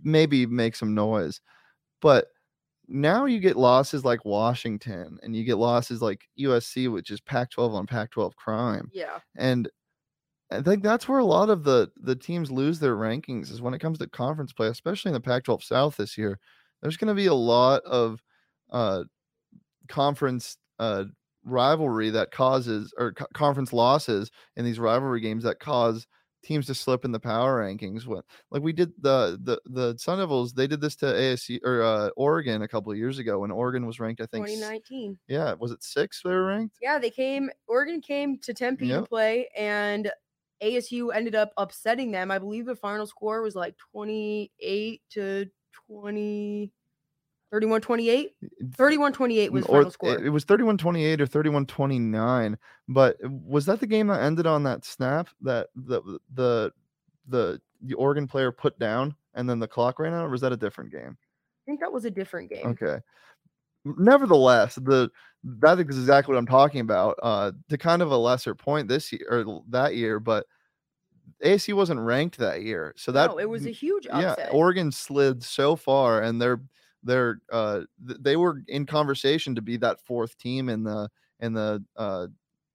maybe 0.03 0.47
make 0.47 0.77
some 0.77 0.95
noise. 0.95 1.41
But 2.01 2.29
now 2.89 3.27
you 3.27 3.39
get 3.39 3.57
losses 3.57 4.05
like 4.05 4.25
Washington, 4.25 5.19
and 5.23 5.37
you 5.37 5.45
get 5.45 5.59
losses 5.59 6.01
like 6.01 6.27
USC, 6.39 6.91
which 6.91 7.11
is 7.11 7.21
Pac-12 7.21 7.75
on 7.75 7.87
Pac-12 7.87 8.35
crime 8.35 8.91
yeah. 8.93 9.19
and 9.37 9.69
I 10.51 10.63
think 10.63 10.83
that's 10.83 11.09
where 11.09 11.19
a 11.19 11.25
lot 11.25 11.51
of 11.51 11.65
the 11.65 11.91
the 11.97 12.17
teams 12.17 12.51
lose 12.51 12.79
their 12.79 12.97
rankings 12.97 13.51
is 13.51 13.61
when 13.61 13.75
it 13.75 13.81
comes 13.81 13.99
to 13.99 14.07
conference 14.09 14.53
play, 14.53 14.69
especially 14.69 15.11
in 15.11 15.15
the 15.15 15.21
Pac-12 15.21 15.63
South 15.63 15.97
this 15.97 16.17
year. 16.17 16.39
There's 16.81 16.97
going 16.97 17.09
to 17.09 17.15
be 17.15 17.27
a 17.27 17.35
lot 17.35 17.83
of 17.83 18.23
uh, 18.71 19.05
conference 19.89 20.57
uh, 20.79 21.05
rivalry 21.45 22.11
that 22.11 22.31
causes 22.31 22.95
or 22.97 23.13
co- 23.13 23.27
conference 23.35 23.73
losses 23.73 24.31
in 24.57 24.65
these 24.65 24.79
rivalry 24.79 25.21
games 25.21 25.45
that 25.45 25.61
cause 25.61 26.07
teams 26.43 26.67
to 26.67 26.75
slip 26.75 27.05
in 27.05 27.13
the 27.13 27.21
power 27.21 27.63
rankings. 27.63 28.07
What 28.07 28.25
like 28.51 28.63
we 28.63 28.73
did 28.73 28.93
the 29.01 29.39
the 29.43 29.61
the 29.67 29.99
Sun 29.99 30.19
Devils, 30.19 30.53
they 30.53 30.67
did 30.67 30.81
this 30.81 30.97
to 30.97 31.07
ASU 31.07 31.59
or 31.65 31.83
uh, 31.83 32.09
Oregon 32.17 32.63
a 32.63 32.69
couple 32.69 32.93
of 32.93 32.99
years 32.99 33.19
ago 33.19 33.41
when 33.41 33.51
Oregon 33.51 33.87
was 33.87 34.01
ranked, 34.01 34.21
I 34.21 34.27
think 34.27 34.47
2019. 34.47 35.19
Yeah, 35.29 35.55
was 35.55 35.73
it 35.73 35.83
six 35.83 36.23
they 36.23 36.31
were 36.31 36.47
ranked? 36.47 36.77
Yeah, 36.81 36.99
they 36.99 37.11
came 37.11 37.51
Oregon 37.67 38.01
came 38.01 38.39
to 38.39 38.55
Tempe 38.55 38.87
yep. 38.87 39.03
to 39.03 39.09
play 39.09 39.49
and 39.57 40.11
ASU 40.63 41.15
ended 41.15 41.35
up 41.35 41.53
upsetting 41.57 42.11
them. 42.11 42.31
I 42.31 42.39
believe 42.39 42.67
the 42.67 42.77
final 42.77 43.07
score 43.07 43.43
was 43.43 43.55
like 43.55 43.77
28 43.93 45.03
to 45.11 45.47
20 45.87 46.73
31-28 47.53 48.29
31-28 48.77 49.51
was 49.51 49.65
or, 49.67 49.79
final 49.79 49.91
score. 49.91 50.25
It 50.25 50.31
was 50.31 50.45
31-28 50.45 51.21
or 51.21 51.27
31-29, 51.27 52.57
but 52.89 53.17
was 53.25 53.67
that 53.67 53.81
the 53.81 53.87
game 53.87 54.09
that 54.09 54.21
ended 54.21 54.47
on 54.47 54.63
that 54.65 54.85
snap 54.85 55.29
that 55.43 55.69
the 55.75 56.03
the 56.35 56.73
the 57.27 57.61
the 57.83 57.95
Oregon 57.95 58.27
player 58.27 58.53
put 58.53 58.79
down 58.79 59.15
and 59.35 59.49
then 59.49 59.59
the 59.59 59.69
clock 59.69 59.99
ran 59.99 60.13
out 60.13 60.27
or 60.27 60.31
was 60.31 60.41
that 60.43 60.53
a 60.53 60.57
different 60.57 60.93
game? 60.93 61.17
I 61.21 61.63
think 61.67 61.81
that 61.81 61.93
was 61.93 62.05
a 62.05 62.11
different 62.11 62.51
game. 62.51 62.67
Okay. 62.67 62.99
Nevertheless, 63.85 64.75
the 64.75 65.11
that's 65.45 65.81
exactly 65.81 66.35
what 66.35 66.39
I'm 66.39 66.47
talking 66.47 66.81
about. 66.81 67.19
Uh 67.23 67.53
to 67.71 67.79
kind 67.79 68.03
of 68.03 68.11
a 68.11 68.17
lesser 68.17 68.55
point 68.55 68.89
this 68.89 69.11
year 69.11 69.27
or 69.31 69.63
that 69.71 69.95
year, 69.95 70.21
but 70.21 70.47
AC 71.41 71.73
wasn't 71.73 72.01
ranked 72.01 72.37
that 72.39 72.63
year. 72.63 72.93
So 72.97 73.13
that 73.13 73.31
no, 73.31 73.39
it 73.39 73.49
was 73.49 73.65
a 73.65 73.71
huge 73.71 74.07
upset. 74.07 74.39
Yeah, 74.39 74.51
Oregon 74.51 74.93
slid 74.93 75.43
so 75.43 75.77
far 75.77 76.23
and 76.23 76.43
they're 76.43 76.61
they're 77.03 77.41
uh 77.53 77.83
th- 78.07 78.19
they 78.21 78.37
were 78.37 78.63
in 78.69 78.87
conversation 78.87 79.55
to 79.55 79.63
be 79.63 79.77
that 79.79 80.01
fourth 80.01 80.37
team 80.39 80.69
in 80.69 80.85
the 80.85 81.09
in 81.41 81.53
the 81.55 81.85
uh 81.97 82.27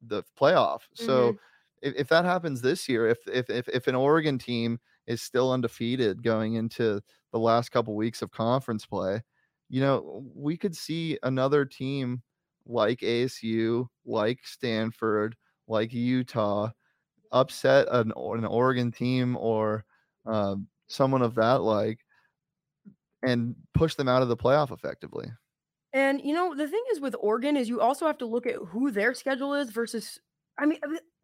the 0.01 0.23
playoff. 0.39 0.81
So 0.93 1.33
Mhm. 1.33 1.37
if, 1.81 1.95
if 1.95 2.07
that 2.09 2.25
happens 2.25 2.61
this 2.61 2.87
year, 2.89 3.07
if 3.07 3.27
if 3.27 3.49
if 3.49 3.67
if 3.69 3.87
an 3.87 3.95
Oregon 3.95 4.37
team 4.39 4.79
is 5.07 5.21
still 5.21 5.51
undefeated 5.51 6.23
going 6.23 6.55
into 6.55 7.01
the 7.31 7.39
last 7.39 7.69
couple 7.69 7.95
weeks 7.95 8.21
of 8.21 8.31
conference 8.31 8.85
play, 8.85 9.21
you 9.69 9.81
know, 9.81 10.23
we 10.35 10.57
could 10.57 10.75
see 10.75 11.17
another 11.23 11.65
team 11.65 12.23
like 12.65 13.03
ASU, 13.03 13.89
like 14.05 14.45
Stanford, 14.45 15.35
like 15.67 15.93
Utah 15.93 16.71
upset 17.31 17.87
an, 17.91 18.11
an 18.15 18.45
Oregon 18.45 18.91
team 18.91 19.35
or 19.37 19.85
um, 20.25 20.67
someone 20.87 21.21
of 21.21 21.35
that 21.35 21.61
like 21.61 22.02
and 23.23 23.55
push 23.73 23.95
them 23.95 24.07
out 24.07 24.21
of 24.21 24.27
the 24.27 24.37
playoff 24.37 24.71
effectively. 24.71 25.27
And 25.93 26.21
you 26.23 26.33
know, 26.33 26.55
the 26.55 26.67
thing 26.67 26.83
is 26.91 26.99
with 26.99 27.15
Oregon 27.19 27.55
is 27.57 27.69
you 27.69 27.79
also 27.81 28.05
have 28.07 28.17
to 28.19 28.25
look 28.25 28.45
at 28.47 28.55
who 28.55 28.91
their 28.91 29.13
schedule 29.13 29.53
is 29.53 29.69
versus 29.69 30.19
I 30.59 30.65
mean 30.65 30.79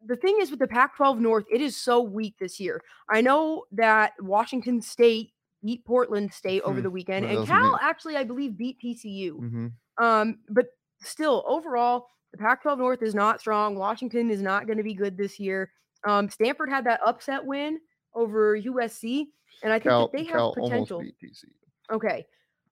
the- 0.06 0.16
thing 0.16 0.38
is 0.42 0.50
with 0.50 0.60
the 0.60 0.68
Pac-12 0.68 1.20
North, 1.20 1.46
it 1.52 1.60
is 1.62 1.76
so 1.76 2.00
weak 2.02 2.36
this 2.40 2.58
year. 2.60 2.82
I 3.10 3.20
know 3.22 3.66
that 3.74 4.14
Washington 4.22 4.82
State 4.82 5.34
beat 5.64 5.84
Portland 5.86 6.34
State 6.34 6.62
over 6.62 6.76
Hmm, 6.78 6.84
the 6.84 6.90
weekend 6.90 7.26
and 7.26 7.36
doesn't 7.40 7.54
mean- 7.54 7.64
Cal 7.64 7.80
actually 7.82 8.16
I 8.16 8.24
believe 8.24 8.58
beat 8.58 8.80
TCU. 8.80 9.32
hmm 9.38 9.68
Um 9.98 10.40
but 10.50 10.68
still 11.02 11.44
overall 11.48 12.08
the 12.32 12.38
Pac-12 12.38 12.78
North 12.78 13.02
is 13.02 13.16
not 13.16 13.40
strong. 13.40 13.76
Washington 13.76 14.30
is 14.30 14.42
not 14.42 14.68
going 14.68 14.78
to 14.78 14.84
be 14.84 14.94
good 14.94 15.18
this 15.18 15.40
year. 15.40 15.72
Um 16.08 16.30
Stanford 16.30 16.70
had 16.70 16.86
that 16.86 17.02
upset 17.06 17.44
win 17.46 17.80
over 18.16 18.56
USC 18.58 19.26
and 19.64 19.74
I 19.74 19.78
think 19.80 19.90
Cal, 19.90 20.08
that 20.08 20.18
they 20.18 20.24
have 20.26 20.36
Cal 20.38 20.54
potential. 20.54 20.98
almost 21.00 21.20
beat 21.22 21.30
TCU. 21.32 21.52
Okay. 21.92 22.26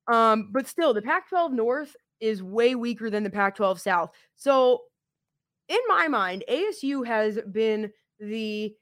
Um, 0.07 0.50
but 0.51 0.67
still, 0.67 0.93
the 0.93 1.01
Pac 1.01 1.29
12 1.29 1.51
North 1.53 1.95
is 2.19 2.41
way 2.41 2.75
weaker 2.75 3.09
than 3.09 3.24
the 3.24 3.29
Pac 3.29 3.55
12 3.55 3.79
South. 3.79 4.12
So, 4.36 4.83
in 5.67 5.79
my 5.88 6.07
mind, 6.07 6.43
ASU 6.50 7.05
has 7.05 7.39
been 7.51 7.91
the 8.19 8.74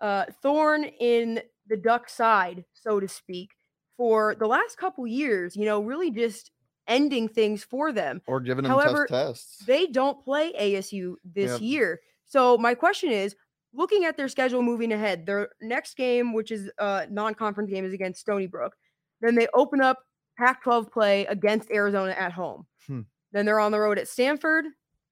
uh, 0.00 0.26
thorn 0.42 0.84
in 0.84 1.40
the 1.66 1.76
duck 1.76 2.08
side, 2.08 2.64
so 2.74 3.00
to 3.00 3.08
speak, 3.08 3.50
for 3.96 4.34
the 4.34 4.46
last 4.46 4.76
couple 4.76 5.06
years, 5.06 5.56
you 5.56 5.64
know, 5.64 5.80
really 5.80 6.10
just 6.10 6.50
ending 6.86 7.28
things 7.28 7.64
for 7.64 7.92
them. 7.92 8.20
Or 8.26 8.40
giving 8.40 8.64
them 8.64 8.72
However, 8.72 9.06
tough 9.06 9.26
tests. 9.28 9.58
They 9.66 9.86
don't 9.86 10.22
play 10.22 10.52
ASU 10.52 11.16
this 11.24 11.52
Yep. 11.52 11.60
year. 11.62 12.00
So 12.26 12.58
my 12.58 12.74
question 12.74 13.10
is, 13.10 13.34
looking 13.72 14.04
at 14.04 14.16
their 14.16 14.28
schedule 14.28 14.62
moving 14.62 14.92
ahead, 14.92 15.26
their 15.26 15.50
next 15.62 15.96
game, 15.96 16.32
which 16.32 16.50
is 16.50 16.70
a 16.78 17.06
non-conference 17.10 17.70
game, 17.70 17.84
is 17.84 17.92
against 17.92 18.20
Stony 18.20 18.46
Brook. 18.46 18.76
Then 19.24 19.34
they 19.36 19.48
open 19.54 19.80
up 19.80 20.00
Pac-12 20.36 20.92
play 20.92 21.24
against 21.26 21.70
Arizona 21.70 22.12
at 22.12 22.32
home. 22.32 22.66
Hmm. 22.86 23.00
Then 23.32 23.46
they're 23.46 23.58
on 23.58 23.72
the 23.72 23.80
road 23.80 23.98
at 23.98 24.06
Stanford, 24.06 24.66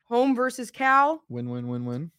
home 0.05 0.37
versus 0.37 0.71
Cal, 0.71 1.23
win, 1.31 1.49
win, 1.49 1.67
win, 1.67 1.87
win. 1.87 2.11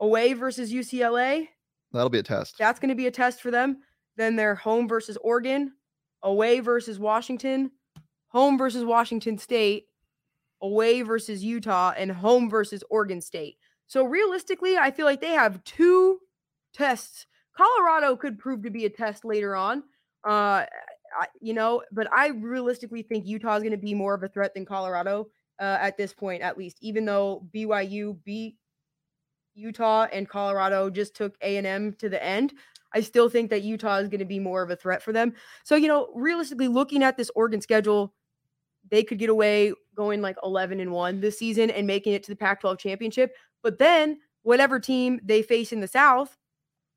away 0.00 0.32
versus 0.32 0.72
UCLA. 0.72 1.46
That'll 1.92 2.08
be 2.10 2.18
a 2.18 2.22
test. 2.24 2.56
That's 2.58 2.80
going 2.80 2.88
to 2.88 2.94
be 2.96 3.06
a 3.06 3.10
test 3.12 3.40
for 3.40 3.50
them. 3.52 3.78
Then 4.16 4.34
they're 4.34 4.56
home 4.56 4.88
versus 4.88 5.16
Oregon, 5.22 5.72
away 6.22 6.58
versus 6.60 6.98
Washington, 6.98 7.70
home 8.28 8.58
versus 8.58 8.84
Washington 8.84 9.38
State, 9.38 9.86
away 10.60 11.02
versus 11.02 11.44
Utah, 11.44 11.92
and 11.96 12.10
home 12.10 12.50
versus 12.50 12.82
Oregon 12.90 13.20
State. 13.20 13.56
So 13.86 14.04
realistically, 14.04 14.76
I 14.76 14.90
feel 14.90 15.06
like 15.06 15.20
they 15.20 15.30
have 15.30 15.62
two 15.64 16.18
tests. 16.74 17.26
Colorado 17.56 18.16
could 18.16 18.38
prove 18.38 18.62
to 18.62 18.70
be 18.70 18.84
a 18.84 18.90
test 18.90 19.24
later 19.24 19.54
on. 19.54 19.84
Uh, 20.22 20.64
I, 21.18 21.26
you 21.40 21.54
know, 21.54 21.82
but 21.92 22.12
I 22.12 22.28
realistically 22.28 23.02
think 23.02 23.26
Utah 23.26 23.56
is 23.56 23.62
going 23.62 23.72
to 23.72 23.78
be 23.78 23.94
more 23.94 24.14
of 24.14 24.22
a 24.22 24.28
threat 24.28 24.54
than 24.54 24.64
Colorado 24.64 25.28
uh, 25.60 25.78
at 25.80 25.96
this 25.96 26.12
point, 26.12 26.42
at 26.42 26.58
least. 26.58 26.78
Even 26.80 27.04
though 27.04 27.46
BYU 27.54 28.16
beat 28.24 28.56
Utah 29.54 30.06
and 30.12 30.28
Colorado 30.28 30.90
just 30.90 31.14
took 31.14 31.36
A 31.42 31.56
and 31.56 31.66
M 31.66 31.92
to 31.94 32.08
the 32.08 32.22
end, 32.22 32.54
I 32.94 33.00
still 33.00 33.28
think 33.28 33.50
that 33.50 33.62
Utah 33.62 33.96
is 33.96 34.08
going 34.08 34.20
to 34.20 34.24
be 34.24 34.38
more 34.38 34.62
of 34.62 34.70
a 34.70 34.76
threat 34.76 35.02
for 35.02 35.12
them. 35.12 35.34
So 35.64 35.76
you 35.76 35.88
know, 35.88 36.08
realistically, 36.14 36.68
looking 36.68 37.02
at 37.02 37.16
this 37.16 37.30
Oregon 37.34 37.60
schedule, 37.60 38.14
they 38.90 39.02
could 39.02 39.18
get 39.18 39.30
away 39.30 39.72
going 39.94 40.22
like 40.22 40.36
11 40.42 40.80
and 40.80 40.92
1 40.92 41.20
this 41.20 41.38
season 41.38 41.70
and 41.70 41.86
making 41.86 42.14
it 42.14 42.22
to 42.24 42.30
the 42.30 42.36
Pac 42.36 42.60
12 42.60 42.78
championship. 42.78 43.34
But 43.62 43.78
then, 43.78 44.18
whatever 44.42 44.80
team 44.80 45.20
they 45.22 45.42
face 45.42 45.72
in 45.72 45.80
the 45.80 45.88
South, 45.88 46.36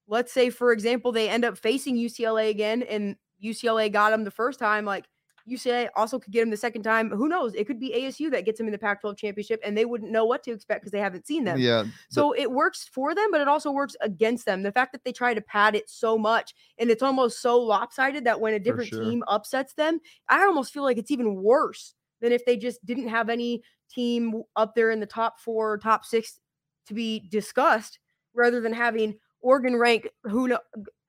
let's 0.07 0.31
say, 0.31 0.49
for 0.49 0.71
example, 0.71 1.11
they 1.11 1.29
end 1.29 1.45
up 1.45 1.57
facing 1.57 1.97
UCLA 1.97 2.49
again 2.49 2.83
and 2.83 3.15
UCLA 3.43 3.91
got 3.91 4.11
them 4.11 4.23
the 4.23 4.31
first 4.31 4.59
time, 4.59 4.85
like 4.85 5.05
UCLA 5.49 5.89
also 5.95 6.19
could 6.19 6.31
get 6.31 6.41
them 6.41 6.49
the 6.49 6.57
second 6.57 6.83
time. 6.83 7.09
Who 7.09 7.27
knows? 7.27 7.53
It 7.53 7.67
could 7.67 7.79
be 7.79 7.93
ASU 7.95 8.31
that 8.31 8.45
gets 8.45 8.57
them 8.57 8.67
in 8.67 8.71
the 8.71 8.77
Pac 8.77 9.01
12 9.01 9.17
championship 9.17 9.59
and 9.63 9.77
they 9.77 9.85
wouldn't 9.85 10.11
know 10.11 10.25
what 10.25 10.43
to 10.43 10.51
expect 10.51 10.81
because 10.81 10.91
they 10.91 10.99
haven't 10.99 11.27
seen 11.27 11.43
them. 11.43 11.59
Yeah. 11.59 11.83
So 12.09 12.33
it 12.33 12.49
works 12.49 12.89
for 12.91 13.13
them, 13.13 13.29
but 13.31 13.41
it 13.41 13.47
also 13.47 13.71
works 13.71 13.95
against 14.01 14.45
them. 14.45 14.63
The 14.63 14.71
fact 14.71 14.93
that 14.93 15.03
they 15.03 15.11
try 15.11 15.33
to 15.33 15.41
pad 15.41 15.75
it 15.75 15.89
so 15.89 16.17
much 16.17 16.53
and 16.77 16.89
it's 16.89 17.03
almost 17.03 17.41
so 17.41 17.59
lopsided 17.59 18.23
that 18.25 18.39
when 18.39 18.53
a 18.53 18.59
different 18.59 18.89
sure. 18.89 19.03
team 19.03 19.23
upsets 19.27 19.73
them, 19.73 19.99
I 20.29 20.43
almost 20.43 20.73
feel 20.73 20.83
like 20.83 20.97
it's 20.97 21.11
even 21.11 21.35
worse 21.35 21.93
than 22.21 22.31
if 22.31 22.45
they 22.45 22.55
just 22.55 22.83
didn't 22.85 23.09
have 23.09 23.29
any 23.29 23.63
team 23.91 24.43
up 24.55 24.75
there 24.75 24.91
in 24.91 25.01
the 25.01 25.05
top 25.05 25.39
four, 25.39 25.77
top 25.77 26.05
six 26.05 26.39
to 26.87 26.93
be 26.93 27.27
discussed, 27.29 27.99
rather 28.33 28.61
than 28.61 28.73
having 28.73 29.15
Oregon 29.43 29.75
rank 29.75 30.07
who 30.23 30.47
know 30.47 30.59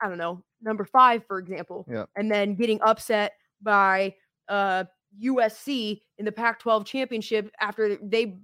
I 0.03 0.09
don't 0.09 0.19
know 0.19 0.45
number 0.61 0.85
five, 0.85 1.25
for 1.26 1.38
example, 1.38 1.87
Yeah. 1.88 2.05
and 2.17 2.31
then 2.31 2.55
getting 2.57 2.81
upset 2.83 3.33
by 3.62 4.14
uh 4.49 4.85
USC 5.23 6.03
in 6.19 6.25
the 6.25 6.33
Pac-12 6.33 6.85
championship 6.85 7.50
after 7.61 7.97
they 8.03 8.38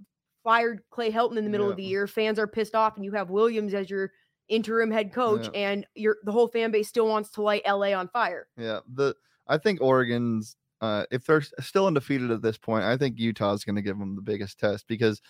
fired 0.44 0.80
Clay 0.90 1.10
Helton 1.10 1.36
in 1.36 1.44
the 1.44 1.50
middle 1.50 1.68
of 1.68 1.76
the 1.76 1.82
year. 1.82 2.06
Fans 2.06 2.38
are 2.38 2.46
pissed 2.46 2.74
off, 2.74 2.96
and 2.96 3.04
you 3.04 3.12
have 3.12 3.28
Williams 3.28 3.74
as 3.74 3.90
your 3.90 4.12
interim 4.48 4.90
head 4.90 5.12
coach, 5.12 5.46
Yeah. 5.52 5.60
and 5.60 5.86
your 5.94 6.16
the 6.24 6.32
whole 6.32 6.48
fan 6.48 6.70
base 6.70 6.88
still 6.88 7.08
wants 7.08 7.30
to 7.32 7.42
light 7.42 7.62
LA 7.66 7.92
on 7.92 8.08
fire. 8.08 8.46
Yeah, 8.56 8.80
the 8.94 9.14
I 9.48 9.58
think 9.58 9.80
Oregon's 9.80 10.56
uh, 10.80 11.04
if 11.10 11.26
they're 11.26 11.42
still 11.60 11.86
undefeated 11.88 12.30
at 12.30 12.40
this 12.40 12.56
point, 12.56 12.84
I 12.84 12.96
think 12.96 13.18
Utah's 13.18 13.64
going 13.64 13.76
to 13.76 13.82
give 13.82 13.98
them 13.98 14.16
the 14.16 14.22
biggest 14.22 14.58
test 14.58 14.86
because 14.88 15.20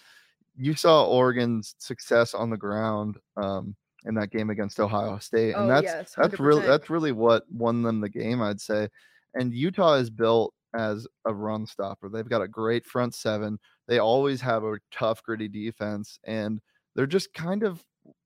you 0.54 0.74
saw 0.74 1.08
Oregon's 1.08 1.74
success 1.78 2.34
on 2.34 2.50
the 2.50 2.56
ground 2.56 3.18
um, 3.36 3.74
in 4.04 4.14
that 4.14 4.30
game 4.30 4.50
against 4.50 4.80
Ohio 4.80 5.18
State, 5.18 5.54
and 5.54 5.70
Oh, 5.70 5.74
that's 5.74 5.84
yes, 5.84 6.14
that's 6.16 6.38
really 6.40 6.66
that's 6.66 6.90
really 6.90 7.12
what 7.12 7.44
won 7.50 7.82
them 7.82 8.00
the 8.00 8.08
game, 8.08 8.40
I'd 8.42 8.60
say. 8.60 8.88
And 9.34 9.54
Utah 9.54 9.94
is 9.94 10.10
built 10.10 10.54
as 10.74 11.06
a 11.26 11.34
run 11.34 11.66
stopper. 11.66 12.08
They've 12.08 12.28
got 12.28 12.42
a 12.42 12.48
great 12.48 12.86
front 12.86 13.14
seven. 13.14 13.58
They 13.88 13.98
always 13.98 14.40
have 14.40 14.64
a 14.64 14.78
tough, 14.90 15.22
gritty 15.22 15.48
defense, 15.48 16.18
and 16.24 16.60
they're 16.94 17.06
just 17.06 17.32
kind 17.34 17.62
of 17.62 17.84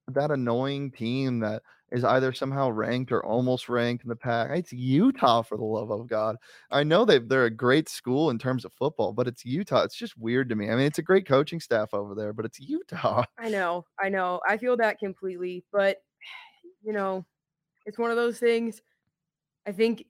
that 0.08 0.30
annoying 0.30 0.90
team 0.92 1.40
that 1.40 1.62
is 1.92 2.04
either 2.04 2.32
somehow 2.32 2.70
ranked 2.70 3.12
or 3.12 3.24
almost 3.24 3.68
ranked 3.68 4.04
in 4.04 4.08
the 4.08 4.16
pack. 4.16 4.50
It's 4.50 4.72
Utah 4.72 5.42
for 5.42 5.56
the 5.56 5.64
love 5.64 5.90
of 5.90 6.06
God. 6.06 6.36
I 6.70 6.82
know 6.82 7.04
they 7.04 7.18
they're 7.18 7.44
a 7.46 7.50
great 7.50 7.88
school 7.88 8.30
in 8.30 8.38
terms 8.38 8.64
of 8.64 8.72
football, 8.72 9.12
but 9.12 9.28
it's 9.28 9.44
Utah. 9.44 9.82
It's 9.82 9.96
just 9.96 10.16
weird 10.16 10.48
to 10.48 10.56
me. 10.56 10.70
I 10.70 10.74
mean, 10.74 10.86
it's 10.86 10.98
a 10.98 11.02
great 11.02 11.26
coaching 11.26 11.60
staff 11.60 11.94
over 11.94 12.14
there, 12.14 12.32
but 12.32 12.44
it's 12.44 12.60
Utah. 12.60 13.24
I 13.38 13.48
know, 13.48 13.84
I 14.00 14.08
know. 14.08 14.40
I 14.48 14.56
feel 14.56 14.76
that 14.78 14.98
completely, 14.98 15.64
but 15.72 15.98
you 16.82 16.92
know, 16.92 17.24
it's 17.86 17.98
one 17.98 18.10
of 18.10 18.16
those 18.16 18.38
things. 18.38 18.80
I 19.66 19.72
think 19.72 20.06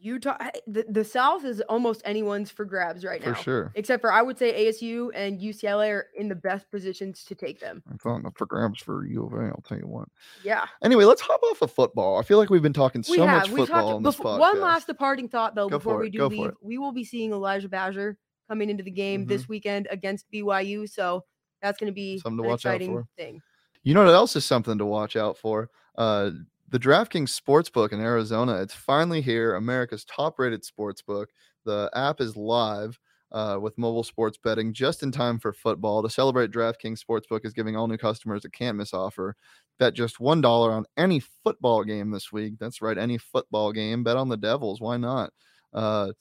Utah, 0.00 0.36
the, 0.66 0.84
the 0.88 1.04
South 1.04 1.44
is 1.44 1.60
almost 1.62 2.02
anyone's 2.04 2.50
for 2.50 2.64
grabs 2.64 3.04
right 3.04 3.24
now. 3.24 3.34
For 3.34 3.42
sure. 3.42 3.72
Except 3.74 4.00
for 4.00 4.12
I 4.12 4.22
would 4.22 4.38
say 4.38 4.66
ASU 4.66 5.10
and 5.14 5.40
UCLA 5.40 5.90
are 5.90 6.06
in 6.16 6.28
the 6.28 6.34
best 6.34 6.70
positions 6.70 7.24
to 7.24 7.34
take 7.34 7.58
them. 7.60 7.82
I 7.92 7.96
thought 7.96 8.22
for 8.36 8.46
grabs 8.46 8.80
for 8.80 9.04
U 9.06 9.26
of 9.26 9.32
A, 9.34 9.46
I'll 9.48 9.62
tell 9.66 9.78
you 9.78 9.86
what. 9.88 10.08
Yeah, 10.44 10.66
Anyway, 10.82 11.04
let's 11.04 11.20
hop 11.20 11.40
off 11.42 11.62
of 11.62 11.72
football. 11.72 12.18
I 12.18 12.22
feel 12.22 12.38
like 12.38 12.48
we've 12.50 12.62
been 12.62 12.72
talking 12.72 13.02
so 13.02 13.12
we 13.12 13.18
much. 13.18 13.50
We 13.50 13.60
football 13.60 13.96
on 13.96 14.02
this 14.02 14.16
befo- 14.16 14.36
podcast. 14.36 14.40
One 14.40 14.60
last 14.60 14.86
departing 14.86 15.28
thought 15.28 15.54
though 15.54 15.68
Go 15.68 15.78
before 15.78 15.98
we 15.98 16.10
do 16.10 16.26
leave. 16.26 16.52
We 16.62 16.78
will 16.78 16.92
be 16.92 17.04
seeing 17.04 17.32
Elijah 17.32 17.68
Badger 17.68 18.18
coming 18.48 18.70
into 18.70 18.82
the 18.84 18.90
game 18.90 19.24
Mhm. 19.24 19.28
this 19.28 19.48
weekend 19.48 19.88
against 19.90 20.30
BYU, 20.32 20.88
so 20.88 21.24
that's 21.60 21.78
going 21.78 21.88
to 21.88 21.94
be 21.94 22.18
Something 22.20 22.38
to 22.38 22.42
an 22.44 22.48
watch 22.50 22.66
out 22.66 22.76
exciting 22.76 22.94
for. 22.94 23.06
thing. 23.16 23.40
You 23.82 23.94
know 23.94 24.04
what 24.04 24.14
else 24.14 24.36
is 24.36 24.44
something 24.44 24.78
to 24.78 24.84
watch 24.86 25.16
out 25.16 25.36
for? 25.38 25.70
Uh, 25.96 26.30
the 26.70 26.78
DraftKings 26.78 27.38
Sportsbook 27.40 27.92
in 27.92 28.00
Arizona. 28.00 28.56
It's 28.56 28.74
finally 28.74 29.20
here, 29.20 29.54
America's 29.54 30.04
top-rated 30.04 30.62
sportsbook. 30.62 31.26
The 31.64 31.90
app 31.94 32.20
is 32.20 32.36
live 32.36 32.98
uh, 33.32 33.58
with 33.60 33.78
mobile 33.78 34.02
sports 34.02 34.38
betting 34.42 34.72
just 34.72 35.02
in 35.02 35.10
time 35.10 35.38
for 35.38 35.52
football. 35.52 36.02
To 36.02 36.10
celebrate, 36.10 36.50
DraftKings 36.50 37.02
Sportsbook 37.02 37.44
is 37.44 37.52
giving 37.54 37.76
all 37.76 37.88
new 37.88 37.96
customers 37.96 38.44
a 38.44 38.50
can't 38.50 38.76
miss 38.76 38.92
offer. 38.92 39.34
Bet 39.78 39.94
just 39.94 40.18
$1 40.18 40.44
on 40.44 40.84
any 40.96 41.20
football 41.20 41.84
game 41.84 42.10
this 42.10 42.32
week. 42.32 42.54
That's 42.58 42.82
right, 42.82 42.98
any 42.98 43.16
football 43.16 43.72
game. 43.72 44.02
Bet 44.04 44.16
on 44.16 44.28
the 44.28 44.36
Devils. 44.36 44.80
Why 44.80 44.96
not? 44.96 45.32
Uh, 45.72 46.12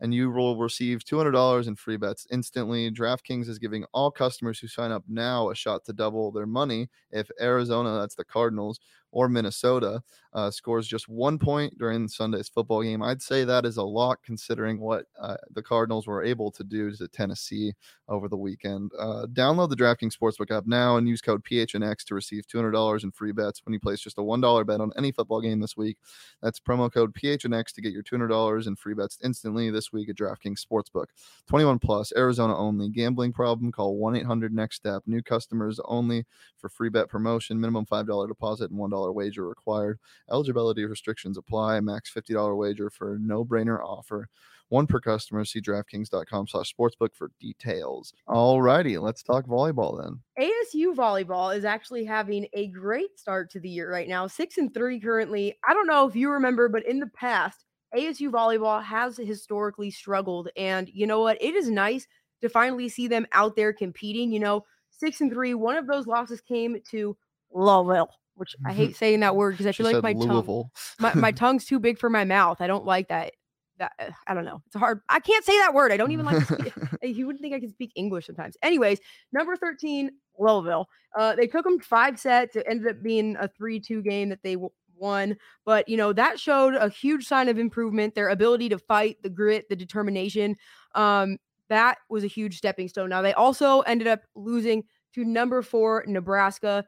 and 0.00 0.12
you 0.12 0.30
will 0.30 0.56
receive 0.56 1.04
$200 1.04 1.66
in 1.66 1.74
free 1.74 1.96
bets 1.96 2.26
instantly. 2.30 2.90
DraftKings 2.90 3.48
is 3.48 3.58
giving 3.58 3.84
all 3.94 4.10
customers 4.10 4.58
who 4.58 4.68
sign 4.68 4.90
up 4.90 5.04
now 5.08 5.50
a 5.50 5.54
shot 5.54 5.84
to 5.86 5.92
double 5.92 6.30
their 6.32 6.46
money 6.46 6.88
if 7.10 7.30
Arizona, 7.40 7.98
that's 7.98 8.14
the 8.14 8.24
Cardinals, 8.24 8.78
or 9.12 9.28
Minnesota 9.28 10.02
uh, 10.36 10.50
scores 10.50 10.86
just 10.86 11.08
one 11.08 11.38
point 11.38 11.76
during 11.78 12.06
Sunday's 12.06 12.48
football 12.50 12.82
game. 12.82 13.02
I'd 13.02 13.22
say 13.22 13.44
that 13.44 13.64
is 13.64 13.78
a 13.78 13.82
lot 13.82 14.18
considering 14.22 14.78
what 14.78 15.06
uh, 15.18 15.36
the 15.54 15.62
Cardinals 15.62 16.06
were 16.06 16.22
able 16.22 16.50
to 16.50 16.62
do 16.62 16.92
to 16.92 17.08
Tennessee 17.08 17.72
over 18.08 18.28
the 18.28 18.36
weekend. 18.36 18.92
Uh, 18.98 19.26
download 19.32 19.70
the 19.70 19.76
DraftKings 19.76 20.14
Sportsbook 20.14 20.54
app 20.54 20.66
now 20.66 20.98
and 20.98 21.08
use 21.08 21.22
code 21.22 21.42
PHNX 21.42 22.04
to 22.04 22.14
receive 22.14 22.46
$200 22.46 23.02
in 23.02 23.10
free 23.12 23.32
bets 23.32 23.62
when 23.64 23.72
you 23.72 23.80
place 23.80 24.00
just 24.00 24.18
a 24.18 24.20
$1 24.20 24.66
bet 24.66 24.80
on 24.80 24.92
any 24.98 25.10
football 25.10 25.40
game 25.40 25.58
this 25.58 25.76
week. 25.76 25.96
That's 26.42 26.60
promo 26.60 26.92
code 26.92 27.14
PHNX 27.14 27.72
to 27.72 27.80
get 27.80 27.94
your 27.94 28.02
$200 28.02 28.66
in 28.66 28.76
free 28.76 28.94
bets 28.94 29.18
instantly 29.24 29.70
this 29.70 29.90
week 29.90 30.10
at 30.10 30.16
DraftKings 30.16 30.60
Sportsbook. 30.62 31.06
21 31.48 31.78
plus, 31.78 32.12
Arizona 32.14 32.54
only. 32.54 32.90
Gambling 32.90 33.32
problem? 33.32 33.72
Call 33.72 33.96
1 33.96 34.16
800 34.16 34.52
NEXT 34.52 34.76
STEP. 34.76 35.02
New 35.06 35.22
customers 35.22 35.80
only 35.86 36.26
for 36.58 36.68
free 36.68 36.90
bet 36.90 37.08
promotion. 37.08 37.58
Minimum 37.58 37.86
$5 37.86 38.28
deposit 38.28 38.70
and 38.70 38.78
$1 38.78 38.90
wager 39.14 39.48
required. 39.48 39.98
Eligibility 40.30 40.84
restrictions 40.84 41.38
apply. 41.38 41.80
Max 41.80 42.12
$50 42.12 42.56
wager 42.56 42.90
for 42.90 43.18
no-brainer 43.20 43.80
offer. 43.82 44.28
One 44.68 44.86
per 44.86 45.00
customer. 45.00 45.44
See 45.44 45.60
DraftKings.com 45.60 46.48
slash 46.48 46.74
sportsbook 46.74 47.14
for 47.14 47.30
details. 47.40 48.12
All 48.26 48.60
righty, 48.60 48.98
let's 48.98 49.22
talk 49.22 49.46
volleyball 49.46 50.02
then. 50.02 50.20
ASU 50.38 50.94
volleyball 50.94 51.56
is 51.56 51.64
actually 51.64 52.04
having 52.04 52.48
a 52.52 52.68
great 52.68 53.18
start 53.18 53.50
to 53.50 53.60
the 53.60 53.68
year 53.68 53.90
right 53.90 54.08
now. 54.08 54.26
Six 54.26 54.58
and 54.58 54.72
three 54.74 54.98
currently. 54.98 55.56
I 55.68 55.72
don't 55.72 55.86
know 55.86 56.08
if 56.08 56.16
you 56.16 56.30
remember, 56.30 56.68
but 56.68 56.84
in 56.86 56.98
the 56.98 57.06
past, 57.08 57.64
ASU 57.96 58.30
volleyball 58.30 58.82
has 58.82 59.16
historically 59.16 59.90
struggled. 59.90 60.48
And 60.56 60.88
you 60.92 61.06
know 61.06 61.20
what? 61.20 61.40
It 61.40 61.54
is 61.54 61.70
nice 61.70 62.06
to 62.42 62.48
finally 62.48 62.88
see 62.88 63.06
them 63.06 63.26
out 63.32 63.54
there 63.54 63.72
competing. 63.72 64.32
You 64.32 64.40
know, 64.40 64.64
six 64.90 65.20
and 65.20 65.32
three. 65.32 65.54
One 65.54 65.76
of 65.76 65.86
those 65.86 66.08
losses 66.08 66.40
came 66.40 66.76
to 66.90 67.16
Louisville 67.52 68.10
which 68.36 68.54
I 68.64 68.72
hate 68.72 68.96
saying 68.96 69.20
that 69.20 69.34
word 69.34 69.52
because 69.52 69.66
I 69.66 69.72
feel 69.72 69.86
like 69.86 70.02
my 70.02 70.12
tongue, 70.12 70.70
my, 71.00 71.14
my 71.14 71.32
tongue's 71.32 71.64
too 71.64 71.78
big 71.78 71.98
for 71.98 72.08
my 72.10 72.24
mouth. 72.24 72.60
I 72.60 72.66
don't 72.66 72.84
like 72.84 73.08
that. 73.08 73.32
That 73.78 73.92
uh, 73.98 74.10
I 74.26 74.34
don't 74.34 74.44
know. 74.44 74.62
It's 74.66 74.76
hard. 74.76 75.00
I 75.08 75.20
can't 75.20 75.44
say 75.44 75.56
that 75.58 75.74
word. 75.74 75.92
I 75.92 75.96
don't 75.96 76.12
even 76.12 76.24
like. 76.24 76.42
you 77.02 77.26
wouldn't 77.26 77.42
think 77.42 77.54
I 77.54 77.60
can 77.60 77.70
speak 77.70 77.92
English 77.94 78.26
sometimes. 78.26 78.56
Anyways, 78.62 79.00
number 79.32 79.56
thirteen, 79.56 80.10
Louisville. 80.38 80.88
Uh, 81.16 81.34
they 81.34 81.46
took 81.46 81.64
them 81.64 81.80
five 81.80 82.18
sets. 82.18 82.56
It 82.56 82.66
ended 82.68 82.88
up 82.88 83.02
being 83.02 83.36
a 83.38 83.48
three-two 83.48 84.02
game 84.02 84.28
that 84.28 84.42
they 84.42 84.54
w- 84.54 84.70
won. 84.96 85.36
But 85.64 85.88
you 85.88 85.96
know 85.96 86.12
that 86.12 86.38
showed 86.40 86.74
a 86.74 86.88
huge 86.88 87.26
sign 87.26 87.48
of 87.48 87.58
improvement. 87.58 88.14
Their 88.14 88.28
ability 88.28 88.68
to 88.70 88.78
fight, 88.78 89.16
the 89.22 89.30
grit, 89.30 89.68
the 89.68 89.76
determination. 89.76 90.56
Um, 90.94 91.38
that 91.68 91.98
was 92.08 92.24
a 92.24 92.28
huge 92.28 92.56
stepping 92.56 92.88
stone. 92.88 93.10
Now 93.10 93.22
they 93.22 93.34
also 93.34 93.80
ended 93.80 94.06
up 94.06 94.22
losing 94.34 94.84
to 95.14 95.24
number 95.24 95.62
four 95.62 96.04
Nebraska 96.06 96.84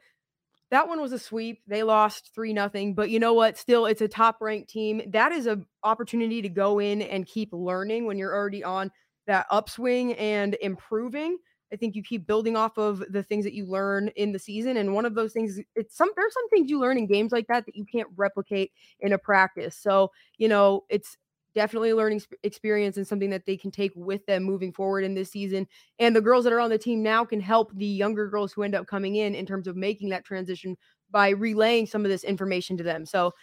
that 0.70 0.88
one 0.88 1.00
was 1.00 1.12
a 1.12 1.18
sweep. 1.18 1.62
They 1.66 1.82
lost 1.82 2.30
three 2.34 2.52
nothing, 2.52 2.94
but 2.94 3.10
you 3.10 3.18
know 3.18 3.32
what? 3.32 3.56
Still, 3.56 3.86
it's 3.86 4.00
a 4.00 4.08
top 4.08 4.38
ranked 4.40 4.68
team. 4.68 5.02
That 5.08 5.32
is 5.32 5.46
a 5.46 5.60
opportunity 5.82 6.42
to 6.42 6.48
go 6.48 6.78
in 6.78 7.02
and 7.02 7.26
keep 7.26 7.50
learning 7.52 8.04
when 8.04 8.18
you're 8.18 8.34
already 8.34 8.62
on 8.62 8.90
that 9.26 9.46
upswing 9.50 10.14
and 10.14 10.56
improving. 10.60 11.38
I 11.72 11.76
think 11.76 11.94
you 11.94 12.02
keep 12.02 12.26
building 12.26 12.56
off 12.56 12.78
of 12.78 13.04
the 13.10 13.22
things 13.22 13.44
that 13.44 13.52
you 13.52 13.66
learn 13.66 14.08
in 14.16 14.32
the 14.32 14.38
season, 14.38 14.78
and 14.78 14.94
one 14.94 15.04
of 15.04 15.14
those 15.14 15.32
things, 15.32 15.60
it's 15.74 15.96
some 15.96 16.10
there's 16.16 16.32
some 16.32 16.48
things 16.48 16.70
you 16.70 16.80
learn 16.80 16.98
in 16.98 17.06
games 17.06 17.32
like 17.32 17.46
that 17.48 17.66
that 17.66 17.76
you 17.76 17.84
can't 17.84 18.08
replicate 18.16 18.72
in 19.00 19.12
a 19.12 19.18
practice. 19.18 19.76
So 19.76 20.10
you 20.38 20.48
know, 20.48 20.84
it's 20.88 21.16
definitely 21.58 21.90
a 21.90 21.96
learning 21.96 22.22
experience 22.44 22.98
and 22.98 23.06
something 23.06 23.30
that 23.30 23.44
they 23.44 23.56
can 23.56 23.72
take 23.72 23.90
with 23.96 24.24
them 24.26 24.44
moving 24.44 24.72
forward 24.72 25.02
in 25.02 25.12
this 25.12 25.32
season. 25.32 25.66
And 25.98 26.14
the 26.14 26.20
girls 26.20 26.44
that 26.44 26.52
are 26.52 26.60
on 26.60 26.70
the 26.70 26.78
team 26.78 27.02
now 27.02 27.24
can 27.24 27.40
help 27.40 27.72
the 27.74 27.84
younger 27.84 28.28
girls 28.28 28.52
who 28.52 28.62
end 28.62 28.76
up 28.76 28.86
coming 28.86 29.16
in 29.16 29.34
in 29.34 29.44
terms 29.44 29.66
of 29.66 29.74
making 29.74 30.10
that 30.10 30.24
transition 30.24 30.76
by 31.10 31.30
relaying 31.30 31.86
some 31.86 32.04
of 32.04 32.12
this 32.12 32.22
information 32.22 32.76
to 32.76 32.84
them. 32.84 33.04
So 33.04 33.34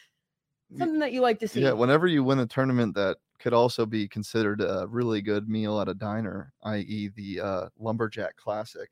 something 0.78 1.00
that 1.00 1.12
you 1.12 1.20
like 1.20 1.40
to 1.40 1.48
see. 1.50 1.60
Yeah, 1.62 1.74
whenever 1.74 2.08
you 2.08 2.24
win 2.24 2.40
a 2.40 2.46
tournament 2.46 2.96
that 2.96 3.18
could 3.38 3.54
also 3.54 3.86
be 3.86 4.08
considered 4.08 4.62
a 4.62 4.88
really 4.90 5.22
good 5.22 5.50
meal 5.50 5.82
at 5.82 5.90
a 5.90 5.94
diner, 5.94 6.54
i.e., 6.64 7.10
the 7.18 7.42
uh, 7.42 7.66
Lumberjack 7.78 8.38
Classic. 8.38 8.88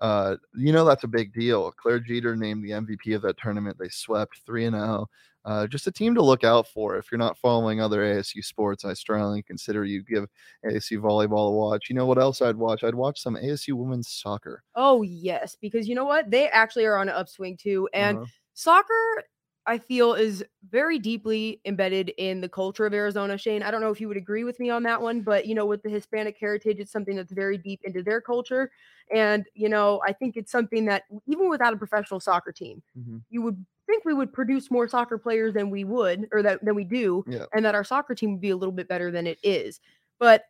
Uh, 0.00 0.36
you 0.56 0.72
know 0.72 0.86
that's 0.86 1.04
a 1.04 1.08
big 1.08 1.34
deal. 1.34 1.70
Claire 1.72 2.00
Jeter 2.00 2.34
named 2.34 2.64
the 2.64 2.70
MVP 2.70 3.14
of 3.14 3.20
that 3.22 3.36
tournament. 3.36 3.76
They 3.78 3.90
swept 3.90 4.40
three 4.46 4.64
and 4.64 4.74
zero. 4.74 5.06
Uh, 5.44 5.66
just 5.66 5.86
a 5.86 5.92
team 5.92 6.14
to 6.14 6.22
look 6.22 6.42
out 6.42 6.66
for. 6.66 6.96
If 6.96 7.12
you're 7.12 7.18
not 7.18 7.36
following 7.36 7.80
other 7.80 8.02
ASU 8.02 8.42
sports, 8.42 8.84
I 8.84 8.94
strongly 8.94 9.42
consider 9.42 9.84
you 9.84 10.02
give 10.02 10.26
ASU 10.64 10.98
volleyball 11.00 11.48
a 11.48 11.52
watch. 11.52 11.90
You 11.90 11.96
know 11.96 12.06
what 12.06 12.18
else 12.18 12.40
I'd 12.40 12.56
watch? 12.56 12.82
I'd 12.82 12.94
watch 12.94 13.20
some 13.20 13.36
ASU 13.36 13.74
women's 13.74 14.08
soccer. 14.08 14.62
Oh 14.74 15.02
yes, 15.02 15.56
because 15.60 15.86
you 15.88 15.94
know 15.94 16.06
what? 16.06 16.30
They 16.30 16.48
actually 16.48 16.86
are 16.86 16.96
on 16.96 17.08
an 17.08 17.14
upswing 17.14 17.58
too, 17.58 17.88
and 17.92 18.18
uh-huh. 18.18 18.26
soccer 18.54 19.22
I 19.66 19.78
feel 19.78 20.14
is 20.14 20.44
very 20.70 20.98
deeply 20.98 21.60
embedded 21.64 22.10
in 22.18 22.40
the 22.40 22.48
culture 22.48 22.84
of 22.84 22.92
Arizona. 22.92 23.38
Shane, 23.38 23.62
I 23.62 23.70
don't 23.70 23.80
know 23.80 23.90
if 23.90 24.00
you 24.00 24.08
would 24.08 24.16
agree 24.16 24.44
with 24.44 24.60
me 24.60 24.68
on 24.68 24.82
that 24.82 25.00
one, 25.00 25.22
but 25.22 25.46
you 25.46 25.54
know, 25.54 25.64
with 25.64 25.82
the 25.82 25.88
Hispanic 25.88 26.36
heritage, 26.38 26.78
it's 26.80 26.92
something 26.92 27.16
that's 27.16 27.32
very 27.32 27.56
deep 27.56 27.80
into 27.84 28.02
their 28.02 28.20
culture. 28.20 28.70
And, 29.10 29.44
you 29.54 29.68
know, 29.68 30.02
I 30.06 30.12
think 30.12 30.36
it's 30.36 30.52
something 30.52 30.84
that 30.86 31.04
even 31.26 31.48
without 31.48 31.72
a 31.72 31.76
professional 31.76 32.20
soccer 32.20 32.52
team, 32.52 32.82
mm-hmm. 32.98 33.18
you 33.30 33.42
would 33.42 33.64
think 33.86 34.04
we 34.04 34.14
would 34.14 34.32
produce 34.32 34.70
more 34.70 34.88
soccer 34.88 35.18
players 35.18 35.54
than 35.54 35.70
we 35.70 35.84
would 35.84 36.28
or 36.32 36.42
that 36.42 36.64
than 36.64 36.74
we 36.74 36.84
do, 36.84 37.24
yeah. 37.26 37.44
and 37.54 37.64
that 37.64 37.74
our 37.74 37.84
soccer 37.84 38.14
team 38.14 38.32
would 38.32 38.40
be 38.40 38.50
a 38.50 38.56
little 38.56 38.72
bit 38.72 38.88
better 38.88 39.10
than 39.10 39.26
it 39.26 39.38
is. 39.42 39.80
But 40.18 40.44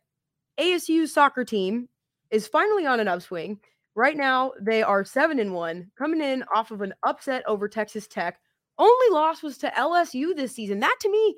ASU's 0.59 1.13
soccer 1.13 1.43
team 1.43 1.89
is 2.31 2.47
finally 2.47 2.85
on 2.85 2.99
an 2.99 3.07
upswing. 3.07 3.59
Right 3.95 4.17
now, 4.17 4.51
they 4.59 4.83
are 4.83 5.05
seven 5.05 5.39
and 5.39 5.53
one, 5.53 5.89
coming 5.97 6.21
in 6.21 6.43
off 6.53 6.71
of 6.71 6.81
an 6.81 6.93
upset 7.03 7.43
over 7.47 7.69
Texas 7.69 8.07
Tech 8.07 8.39
only 8.77 9.09
loss 9.11 9.41
was 9.41 9.57
to 9.59 9.69
LSU 9.69 10.35
this 10.35 10.53
season. 10.53 10.79
That 10.79 10.95
to 11.01 11.09
me, 11.09 11.35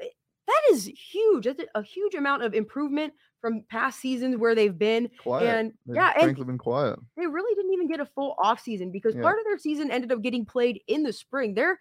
eh, 0.00 0.08
that 0.46 0.62
is 0.72 0.86
huge. 0.86 1.44
That's 1.44 1.62
a 1.74 1.82
huge 1.82 2.14
amount 2.14 2.42
of 2.42 2.54
improvement 2.54 3.12
from 3.40 3.64
past 3.70 4.00
seasons 4.00 4.36
where 4.36 4.54
they've 4.54 4.76
been. 4.76 5.10
Quiet. 5.22 5.46
And 5.46 5.72
they've 5.86 5.96
yeah, 5.96 6.12
and 6.20 6.46
been 6.46 6.58
quiet. 6.58 6.98
They 7.16 7.26
really 7.26 7.54
didn't 7.54 7.72
even 7.72 7.88
get 7.88 8.00
a 8.00 8.06
full 8.06 8.34
off 8.42 8.60
season 8.60 8.90
because 8.90 9.14
yeah. 9.14 9.22
part 9.22 9.38
of 9.38 9.44
their 9.44 9.58
season 9.58 9.90
ended 9.90 10.10
up 10.10 10.22
getting 10.22 10.44
played 10.44 10.80
in 10.88 11.02
the 11.02 11.12
spring. 11.12 11.54
Their 11.54 11.78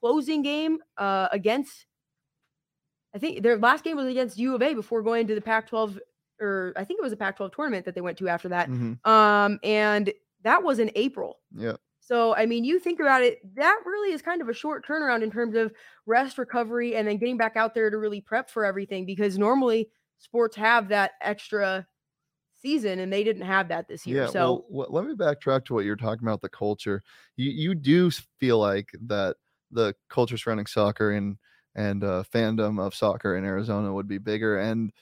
closing 0.00 0.42
game 0.42 0.78
uh, 0.96 1.28
against, 1.30 1.86
I 3.14 3.18
think 3.18 3.42
their 3.42 3.58
last 3.58 3.84
game 3.84 3.96
was 3.96 4.06
against 4.06 4.38
U 4.38 4.54
of 4.54 4.62
A 4.62 4.74
before 4.74 5.02
going 5.02 5.26
to 5.26 5.34
the 5.34 5.40
Pac-12, 5.40 5.98
or 6.40 6.72
I 6.76 6.84
think 6.84 6.98
it 6.98 7.02
was 7.02 7.12
a 7.12 7.16
Pac-12 7.16 7.54
tournament 7.54 7.84
that 7.84 7.94
they 7.94 8.00
went 8.00 8.18
to 8.18 8.28
after 8.28 8.48
that. 8.48 8.68
Mm-hmm. 8.68 9.08
Um, 9.08 9.58
and 9.62 10.12
that 10.42 10.62
was 10.62 10.78
in 10.78 10.90
April. 10.94 11.38
Yeah. 11.54 11.76
So, 12.06 12.36
I 12.36 12.46
mean, 12.46 12.62
you 12.62 12.78
think 12.78 13.00
about 13.00 13.22
it, 13.22 13.40
that 13.56 13.80
really 13.84 14.12
is 14.12 14.22
kind 14.22 14.40
of 14.40 14.48
a 14.48 14.54
short 14.54 14.86
turnaround 14.86 15.24
in 15.24 15.30
terms 15.30 15.56
of 15.56 15.72
rest, 16.06 16.38
recovery, 16.38 16.94
and 16.94 17.08
then 17.08 17.16
getting 17.18 17.36
back 17.36 17.56
out 17.56 17.74
there 17.74 17.90
to 17.90 17.98
really 17.98 18.20
prep 18.20 18.48
for 18.48 18.64
everything 18.64 19.06
because 19.06 19.38
normally 19.38 19.90
sports 20.18 20.54
have 20.54 20.88
that 20.90 21.12
extra 21.20 21.84
season 22.54 23.00
and 23.00 23.12
they 23.12 23.24
didn't 23.24 23.42
have 23.42 23.68
that 23.68 23.88
this 23.88 24.06
year. 24.06 24.24
Yeah, 24.24 24.26
so 24.26 24.64
well, 24.68 24.86
let 24.90 25.04
me 25.04 25.14
backtrack 25.14 25.64
to 25.66 25.74
what 25.74 25.84
you're 25.84 25.96
talking 25.96 26.26
about 26.26 26.40
the 26.40 26.48
culture. 26.48 27.02
You 27.36 27.50
you 27.50 27.74
do 27.74 28.10
feel 28.38 28.58
like 28.58 28.90
that 29.06 29.36
the 29.72 29.94
culture 30.08 30.36
surrounding 30.38 30.66
soccer 30.66 31.10
and 31.10 31.38
and 31.74 32.04
uh, 32.04 32.22
fandom 32.32 32.80
of 32.80 32.94
soccer 32.94 33.36
in 33.36 33.44
Arizona 33.44 33.92
would 33.92 34.06
be 34.08 34.18
bigger 34.18 34.58
and 34.58 34.92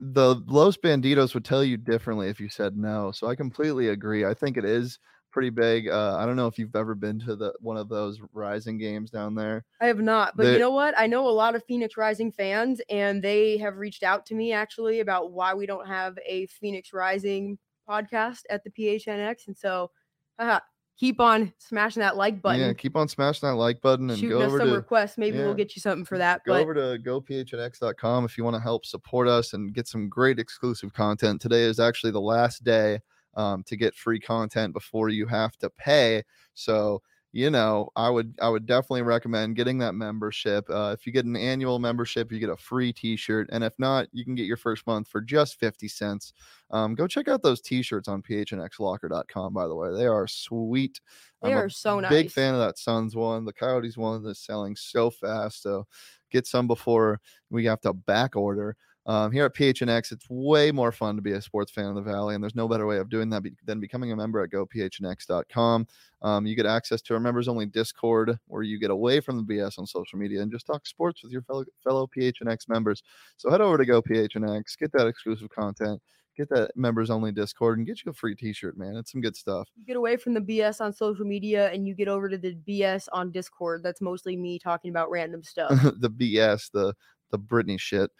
the 0.00 0.36
Los 0.48 0.76
Bandidos 0.78 1.34
would 1.34 1.44
tell 1.44 1.64
you 1.64 1.76
differently 1.78 2.28
if 2.28 2.40
you 2.40 2.48
said 2.50 2.76
no. 2.76 3.12
So 3.12 3.28
I 3.28 3.36
completely 3.36 3.88
agree. 3.88 4.24
I 4.26 4.34
think 4.34 4.56
it 4.58 4.64
is 4.64 4.98
pretty 5.30 5.50
big. 5.50 5.88
Uh, 5.88 6.16
I 6.16 6.26
don't 6.26 6.36
know 6.36 6.46
if 6.46 6.58
you've 6.58 6.76
ever 6.76 6.94
been 6.94 7.18
to 7.20 7.36
the 7.36 7.52
one 7.60 7.76
of 7.76 7.88
those 7.88 8.20
Rising 8.32 8.78
games 8.78 9.10
down 9.10 9.34
there. 9.34 9.64
I 9.80 9.86
have 9.86 10.00
not, 10.00 10.36
but 10.36 10.44
they, 10.44 10.52
you 10.54 10.58
know 10.58 10.70
what? 10.70 10.94
I 10.98 11.06
know 11.06 11.28
a 11.28 11.30
lot 11.30 11.54
of 11.54 11.64
Phoenix 11.64 11.96
Rising 11.96 12.32
fans, 12.32 12.80
and 12.90 13.22
they 13.22 13.58
have 13.58 13.76
reached 13.76 14.02
out 14.02 14.26
to 14.26 14.34
me 14.34 14.52
actually 14.52 15.00
about 15.00 15.32
why 15.32 15.54
we 15.54 15.66
don't 15.66 15.86
have 15.86 16.18
a 16.26 16.46
Phoenix 16.46 16.92
Rising 16.92 17.58
podcast 17.88 18.40
at 18.50 18.62
the 18.64 18.70
PHNX, 18.70 19.46
and 19.46 19.56
so 19.56 19.90
haha, 20.38 20.60
keep 21.00 21.18
on 21.18 21.52
smashing 21.58 22.00
that 22.00 22.16
like 22.16 22.42
button. 22.42 22.60
Yeah, 22.60 22.72
keep 22.74 22.94
on 22.94 23.08
smashing 23.08 23.48
that 23.48 23.54
like 23.54 23.80
button 23.80 24.10
and 24.10 24.18
Shooting 24.18 24.38
go 24.38 24.42
us 24.42 24.48
over 24.48 24.58
some 24.58 24.68
to 24.68 24.74
requests. 24.74 25.16
Maybe 25.16 25.38
yeah, 25.38 25.44
we'll 25.44 25.54
get 25.54 25.74
you 25.74 25.80
something 25.80 26.04
for 26.04 26.18
that. 26.18 26.44
Go 26.44 26.52
but... 26.52 26.60
over 26.60 26.74
to 26.74 26.98
gophnx.com 27.02 28.24
if 28.26 28.36
you 28.36 28.44
want 28.44 28.54
to 28.54 28.60
help 28.60 28.84
support 28.84 29.26
us 29.26 29.54
and 29.54 29.72
get 29.72 29.88
some 29.88 30.08
great 30.08 30.38
exclusive 30.38 30.92
content. 30.92 31.40
Today 31.40 31.62
is 31.62 31.80
actually 31.80 32.12
the 32.12 32.20
last 32.20 32.62
day 32.64 33.00
um, 33.34 33.62
to 33.64 33.76
get 33.76 33.94
free 33.94 34.20
content 34.20 34.72
before 34.72 35.08
you 35.08 35.26
have 35.26 35.56
to 35.58 35.70
pay. 35.70 36.22
So 36.54 37.02
you 37.32 37.48
know, 37.48 37.90
I 37.94 38.10
would 38.10 38.34
I 38.42 38.48
would 38.48 38.66
definitely 38.66 39.02
recommend 39.02 39.54
getting 39.54 39.78
that 39.78 39.94
membership. 39.94 40.68
Uh, 40.68 40.94
if 40.98 41.06
you 41.06 41.12
get 41.12 41.26
an 41.26 41.36
annual 41.36 41.78
membership, 41.78 42.32
you 42.32 42.40
get 42.40 42.50
a 42.50 42.56
free 42.56 42.92
T-shirt, 42.92 43.48
and 43.52 43.62
if 43.62 43.72
not, 43.78 44.08
you 44.12 44.24
can 44.24 44.34
get 44.34 44.46
your 44.46 44.56
first 44.56 44.84
month 44.86 45.06
for 45.06 45.20
just 45.20 45.60
fifty 45.60 45.86
cents. 45.86 46.32
Um, 46.70 46.96
go 46.96 47.06
check 47.06 47.28
out 47.28 47.42
those 47.42 47.60
T-shirts 47.60 48.08
on 48.08 48.22
phnxlocker.com. 48.22 49.54
By 49.54 49.68
the 49.68 49.76
way, 49.76 49.94
they 49.94 50.06
are 50.06 50.26
sweet. 50.26 51.00
They 51.40 51.52
I'm 51.52 51.58
are 51.58 51.64
a 51.66 51.70
so 51.70 52.00
nice. 52.00 52.10
big 52.10 52.30
fan 52.32 52.54
of 52.54 52.60
that 52.60 52.78
Suns 52.78 53.14
one. 53.14 53.44
The 53.44 53.52
Coyotes 53.52 53.96
one 53.96 54.26
is 54.26 54.40
selling 54.40 54.74
so 54.74 55.08
fast, 55.10 55.62
so 55.62 55.86
get 56.30 56.48
some 56.48 56.66
before 56.66 57.20
we 57.48 57.64
have 57.66 57.80
to 57.82 57.92
back 57.92 58.34
order. 58.34 58.76
Um, 59.06 59.32
here 59.32 59.46
at 59.46 59.54
PHNX, 59.54 60.12
it's 60.12 60.28
way 60.28 60.70
more 60.70 60.92
fun 60.92 61.16
to 61.16 61.22
be 61.22 61.32
a 61.32 61.40
sports 61.40 61.72
fan 61.72 61.86
of 61.86 61.94
the 61.94 62.02
Valley, 62.02 62.34
and 62.34 62.44
there's 62.44 62.54
no 62.54 62.68
better 62.68 62.86
way 62.86 62.98
of 62.98 63.08
doing 63.08 63.30
that 63.30 63.42
be- 63.42 63.52
than 63.64 63.80
becoming 63.80 64.12
a 64.12 64.16
member 64.16 64.42
at 64.42 64.50
gophnx.com. 64.50 65.86
Um, 66.22 66.46
you 66.46 66.54
get 66.54 66.66
access 66.66 67.00
to 67.02 67.14
our 67.14 67.20
members 67.20 67.48
only 67.48 67.66
Discord, 67.66 68.38
where 68.46 68.62
you 68.62 68.78
get 68.78 68.90
away 68.90 69.20
from 69.20 69.36
the 69.36 69.42
BS 69.42 69.78
on 69.78 69.86
social 69.86 70.18
media 70.18 70.42
and 70.42 70.52
just 70.52 70.66
talk 70.66 70.86
sports 70.86 71.22
with 71.22 71.32
your 71.32 71.42
fellow 71.42 71.64
fellow 71.82 72.08
PHNX 72.14 72.68
members. 72.68 73.02
So 73.36 73.50
head 73.50 73.62
over 73.62 73.78
to 73.78 73.86
GoPHNX, 73.86 74.78
get 74.78 74.92
that 74.92 75.06
exclusive 75.06 75.48
content, 75.48 76.00
get 76.36 76.50
that 76.50 76.76
members 76.76 77.10
only 77.10 77.32
Discord, 77.32 77.78
and 77.78 77.86
get 77.86 78.04
you 78.04 78.10
a 78.10 78.14
free 78.14 78.34
T-shirt, 78.34 78.76
man. 78.76 78.96
It's 78.96 79.12
some 79.12 79.22
good 79.22 79.36
stuff. 79.36 79.68
you 79.76 79.86
get 79.86 79.96
away 79.96 80.16
from 80.18 80.34
the 80.34 80.40
BS 80.40 80.80
on 80.82 80.92
social 80.92 81.24
media 81.24 81.70
and 81.70 81.86
you 81.86 81.94
get 81.94 82.08
over 82.08 82.28
to 82.28 82.38
the 82.38 82.54
BS 82.68 83.08
on 83.12 83.30
Discord. 83.30 83.82
That's 83.82 84.00
mostly 84.00 84.36
me 84.36 84.58
talking 84.58 84.90
about 84.90 85.10
random 85.10 85.42
stuff. 85.42 85.70
the 85.98 86.10
BS, 86.10 86.70
the 86.70 86.94
the 87.30 87.38
Brittany 87.38 87.78
shit. 87.78 88.10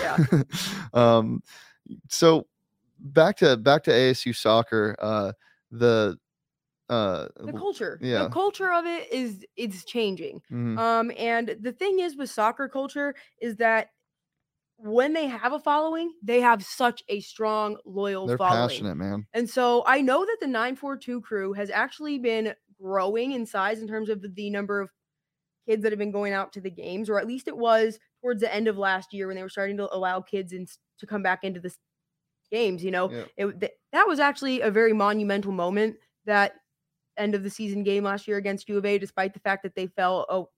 Yeah. 0.00 0.18
um, 0.94 1.42
so 2.08 2.46
back 2.98 3.36
to 3.38 3.56
back 3.56 3.84
to 3.84 3.90
ASU 3.90 4.34
soccer. 4.34 4.96
Uh, 4.98 5.32
the 5.70 6.16
uh, 6.90 7.28
the 7.40 7.52
culture. 7.52 7.98
yeah. 8.02 8.24
The 8.24 8.28
culture 8.28 8.72
of 8.72 8.84
it 8.86 9.10
is 9.12 9.44
it's 9.56 9.84
changing. 9.84 10.42
mhm, 10.52 10.78
Um, 10.78 11.10
and 11.16 11.56
the 11.60 11.72
thing 11.72 12.00
is 12.00 12.16
with 12.16 12.30
soccer 12.30 12.68
culture 12.68 13.14
is 13.40 13.56
that 13.56 13.88
when 14.76 15.12
they 15.12 15.26
have 15.26 15.52
a 15.52 15.58
following, 15.58 16.12
they 16.22 16.40
have 16.40 16.62
such 16.62 17.02
a 17.08 17.20
strong, 17.20 17.78
loyal 17.86 18.26
they're 18.26 18.36
following. 18.36 18.68
passionate, 18.68 18.96
man. 18.96 19.26
And 19.32 19.48
so 19.48 19.82
I 19.86 20.02
know 20.02 20.24
that 20.26 20.36
the 20.40 20.46
942 20.46 21.20
crew 21.22 21.52
has 21.54 21.70
actually 21.70 22.18
been 22.18 22.54
growing 22.80 23.32
in 23.32 23.46
size 23.46 23.80
in 23.80 23.88
terms 23.88 24.08
of 24.10 24.22
the 24.34 24.50
number 24.50 24.80
of 24.80 24.90
kids 25.66 25.82
that 25.84 25.92
have 25.92 25.98
been 25.98 26.10
going 26.10 26.32
out 26.34 26.52
to 26.52 26.60
the 26.60 26.70
games, 26.70 27.08
or 27.08 27.18
at 27.18 27.26
least 27.26 27.48
it 27.48 27.56
was 27.56 27.98
towards 28.24 28.40
the 28.40 28.52
end 28.52 28.68
of 28.68 28.78
last 28.78 29.12
year 29.12 29.26
when 29.26 29.36
they 29.36 29.42
were 29.42 29.50
starting 29.50 29.76
to 29.76 29.94
allow 29.94 30.18
kids 30.18 30.54
in, 30.54 30.66
to 30.98 31.06
come 31.06 31.22
back 31.22 31.44
into 31.44 31.60
the 31.60 31.70
games. 32.50 32.82
You 32.82 32.90
know, 32.90 33.10
Yeah. 33.10 33.24
it, 33.36 33.60
th- 33.60 33.72
that 33.92 34.06
was 34.08 34.18
actually 34.18 34.62
a 34.62 34.70
very 34.70 34.94
monumental 34.94 35.52
moment 35.52 35.96
that 36.24 36.54
end 37.18 37.34
of 37.34 37.42
the 37.42 37.50
season 37.50 37.82
game 37.82 38.04
last 38.04 38.26
year 38.26 38.38
against 38.38 38.66
U 38.68 38.78
of 38.78 38.86
A, 38.86 38.96
despite 38.96 39.34
the 39.34 39.40
fact 39.40 39.62
that 39.62 39.74
they 39.74 39.86
fell 39.88 40.24
oh, 40.30 40.48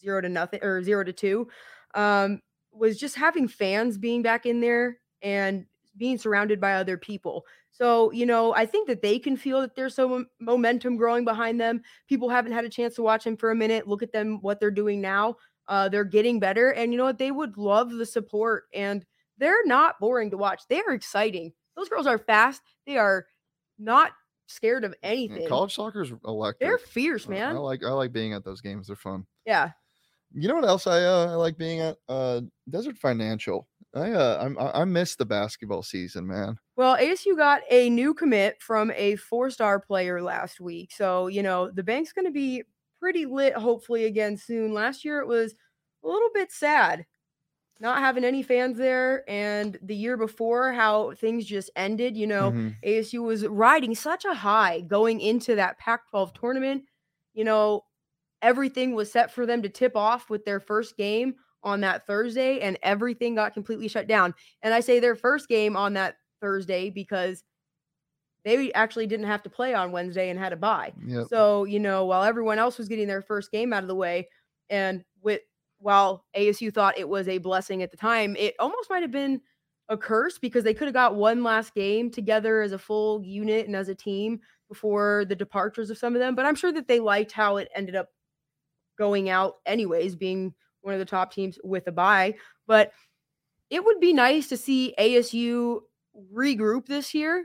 zero 0.00 0.20
to 0.20 0.28
nothing 0.28 0.62
or 0.62 0.82
zero 0.84 1.02
to 1.02 1.12
two. 1.12 1.48
Um, 1.94 2.40
was 2.72 2.96
just 2.98 3.16
having 3.16 3.48
fans 3.48 3.98
being 3.98 4.22
back 4.22 4.46
in 4.46 4.60
there 4.60 5.00
and 5.22 5.66
being 5.96 6.18
surrounded 6.18 6.60
by 6.60 6.74
other 6.74 6.96
people. 6.98 7.44
So, 7.72 8.12
you 8.12 8.26
know, 8.26 8.54
I 8.54 8.66
think 8.66 8.86
that 8.88 9.02
they 9.02 9.18
can 9.18 9.36
feel 9.36 9.60
that 9.62 9.74
there's 9.74 9.94
some 9.94 10.26
momentum 10.40 10.96
growing 10.96 11.24
behind 11.24 11.60
them. 11.60 11.82
People 12.06 12.28
haven't 12.28 12.52
had 12.52 12.64
a 12.64 12.70
chance 12.70 12.94
to 12.94 13.02
watch 13.02 13.24
them 13.24 13.36
for 13.36 13.50
a 13.50 13.54
minute. 13.54 13.88
Look 13.88 14.02
at 14.02 14.12
them, 14.12 14.38
what 14.42 14.60
they're 14.60 14.70
doing 14.70 15.00
now. 15.00 15.36
Uh, 15.68 15.88
they're 15.88 16.04
getting 16.04 16.38
better. 16.40 16.70
And 16.72 16.92
you 16.92 16.98
know 16.98 17.04
what? 17.04 17.18
They 17.18 17.30
would 17.30 17.56
love 17.56 17.90
the 17.90 18.06
support. 18.06 18.64
And 18.74 19.04
they're 19.38 19.64
not 19.66 19.98
boring 20.00 20.30
to 20.30 20.36
watch. 20.36 20.62
They 20.68 20.80
are 20.82 20.92
exciting. 20.94 21.52
Those 21.76 21.88
girls 21.88 22.06
are 22.06 22.18
fast. 22.18 22.62
They 22.86 22.96
are 22.96 23.26
not 23.78 24.12
scared 24.46 24.84
of 24.84 24.94
Yeah, 25.02 25.08
anything. 25.10 25.48
college 25.48 25.74
soccer's 25.74 26.12
electric. 26.24 26.60
They're 26.60 26.78
fierce, 26.78 27.26
Uh, 27.26 27.30
man. 27.30 27.56
I 27.56 27.58
like 27.58 27.84
I 27.84 27.90
like 27.90 28.12
being 28.12 28.32
at 28.32 28.44
those 28.44 28.60
games. 28.60 28.86
They're 28.86 28.96
fun. 28.96 29.26
yeah. 29.44 29.72
You 30.32 30.48
know 30.48 30.54
what 30.56 30.64
else 30.64 30.86
I 30.86 31.02
uh, 31.04 31.26
I 31.30 31.34
like 31.34 31.56
being 31.56 31.80
at? 31.80 31.96
Uh, 32.08 32.42
Desert 32.68 32.96
Financial. 32.98 33.68
I 33.94 34.10
uh 34.12 34.38
I'm, 34.44 34.58
I 34.58 34.80
I 34.82 34.84
miss 34.84 35.16
the 35.16 35.24
basketball 35.24 35.82
season, 35.82 36.26
man. 36.26 36.58
Well, 36.76 36.96
ASU 36.96 37.36
got 37.36 37.62
a 37.70 37.88
new 37.90 38.12
commit 38.12 38.60
from 38.60 38.90
a 38.90 39.16
four 39.16 39.50
star 39.50 39.80
player 39.80 40.20
last 40.20 40.60
week. 40.60 40.92
So, 40.92 41.28
you 41.28 41.42
know, 41.42 41.70
the 41.70 41.82
bank's 41.84 42.12
going 42.12 42.26
to 42.26 42.32
be 42.32 42.64
pretty 43.00 43.26
lit, 43.26 43.54
hopefully, 43.54 44.04
again 44.04 44.36
soon. 44.36 44.72
Last 44.74 45.04
year, 45.04 45.20
it 45.20 45.26
was 45.28 45.54
a 46.04 46.08
little 46.08 46.30
bit 46.34 46.52
sad 46.52 47.06
not 47.80 47.98
having 47.98 48.24
any 48.24 48.42
fans 48.42 48.78
there. 48.78 49.24
And 49.28 49.78
the 49.82 49.94
year 49.94 50.16
before, 50.16 50.72
how 50.72 51.12
things 51.14 51.44
just 51.44 51.70
ended. 51.76 52.16
You 52.16 52.26
know, 52.26 52.54
Mhm. 52.54 52.76
ASU 52.84 53.22
was 53.22 53.46
riding 53.46 53.94
such 53.94 54.24
a 54.24 54.34
high 54.34 54.80
going 54.80 55.20
into 55.20 55.54
that 55.56 55.78
Pac 55.78 56.08
12 56.08 56.32
tournament. 56.34 56.84
You 57.34 57.44
know, 57.44 57.82
everything 58.42 58.94
was 58.94 59.10
set 59.12 59.32
for 59.32 59.46
them 59.46 59.62
to 59.62 59.68
tip 59.68 59.96
off 59.96 60.30
with 60.30 60.44
their 60.44 60.60
first 60.60 60.96
game 60.96 61.36
on 61.62 61.80
that 61.80 62.06
Thursday, 62.06 62.60
and 62.60 62.78
everything 62.82 63.34
got 63.34 63.54
completely 63.54 63.88
shut 63.88 64.06
down. 64.06 64.34
And 64.62 64.74
I 64.74 64.80
say 64.80 65.00
their 65.00 65.16
first 65.16 65.48
game 65.48 65.76
on 65.76 65.94
that 65.94 66.16
Thursday 66.40 66.90
because 66.90 67.44
they 68.46 68.72
actually 68.74 69.08
didn't 69.08 69.26
have 69.26 69.42
to 69.42 69.50
play 69.50 69.74
on 69.74 69.90
Wednesday 69.90 70.30
and 70.30 70.38
had 70.38 70.52
a 70.52 70.56
bye. 70.56 70.92
Yep. 71.04 71.26
So, 71.28 71.64
you 71.64 71.80
know, 71.80 72.04
while 72.04 72.22
everyone 72.22 72.60
else 72.60 72.78
was 72.78 72.86
getting 72.86 73.08
their 73.08 73.20
first 73.20 73.50
game 73.50 73.72
out 73.72 73.82
of 73.82 73.88
the 73.88 73.94
way, 73.96 74.28
and 74.70 75.04
with 75.20 75.40
while 75.78 76.24
ASU 76.36 76.72
thought 76.72 76.96
it 76.96 77.08
was 77.08 77.26
a 77.26 77.38
blessing 77.38 77.82
at 77.82 77.90
the 77.90 77.96
time, 77.96 78.36
it 78.36 78.54
almost 78.60 78.88
might 78.88 79.02
have 79.02 79.10
been 79.10 79.40
a 79.88 79.96
curse 79.96 80.38
because 80.38 80.62
they 80.62 80.74
could 80.74 80.86
have 80.86 80.94
got 80.94 81.16
one 81.16 81.42
last 81.42 81.74
game 81.74 82.08
together 82.08 82.62
as 82.62 82.70
a 82.70 82.78
full 82.78 83.20
unit 83.24 83.66
and 83.66 83.74
as 83.74 83.88
a 83.88 83.94
team 83.96 84.38
before 84.68 85.24
the 85.28 85.34
departures 85.34 85.90
of 85.90 85.98
some 85.98 86.14
of 86.14 86.20
them. 86.20 86.36
But 86.36 86.46
I'm 86.46 86.54
sure 86.54 86.72
that 86.72 86.86
they 86.86 87.00
liked 87.00 87.32
how 87.32 87.56
it 87.56 87.68
ended 87.74 87.96
up 87.96 88.10
going 88.96 89.28
out, 89.28 89.54
anyways, 89.66 90.14
being 90.14 90.54
one 90.82 90.94
of 90.94 91.00
the 91.00 91.04
top 91.04 91.32
teams 91.32 91.58
with 91.64 91.88
a 91.88 91.92
bye. 91.92 92.36
But 92.68 92.92
it 93.70 93.84
would 93.84 93.98
be 93.98 94.12
nice 94.12 94.48
to 94.50 94.56
see 94.56 94.94
ASU 95.00 95.80
regroup 96.32 96.86
this 96.86 97.12
year. 97.12 97.44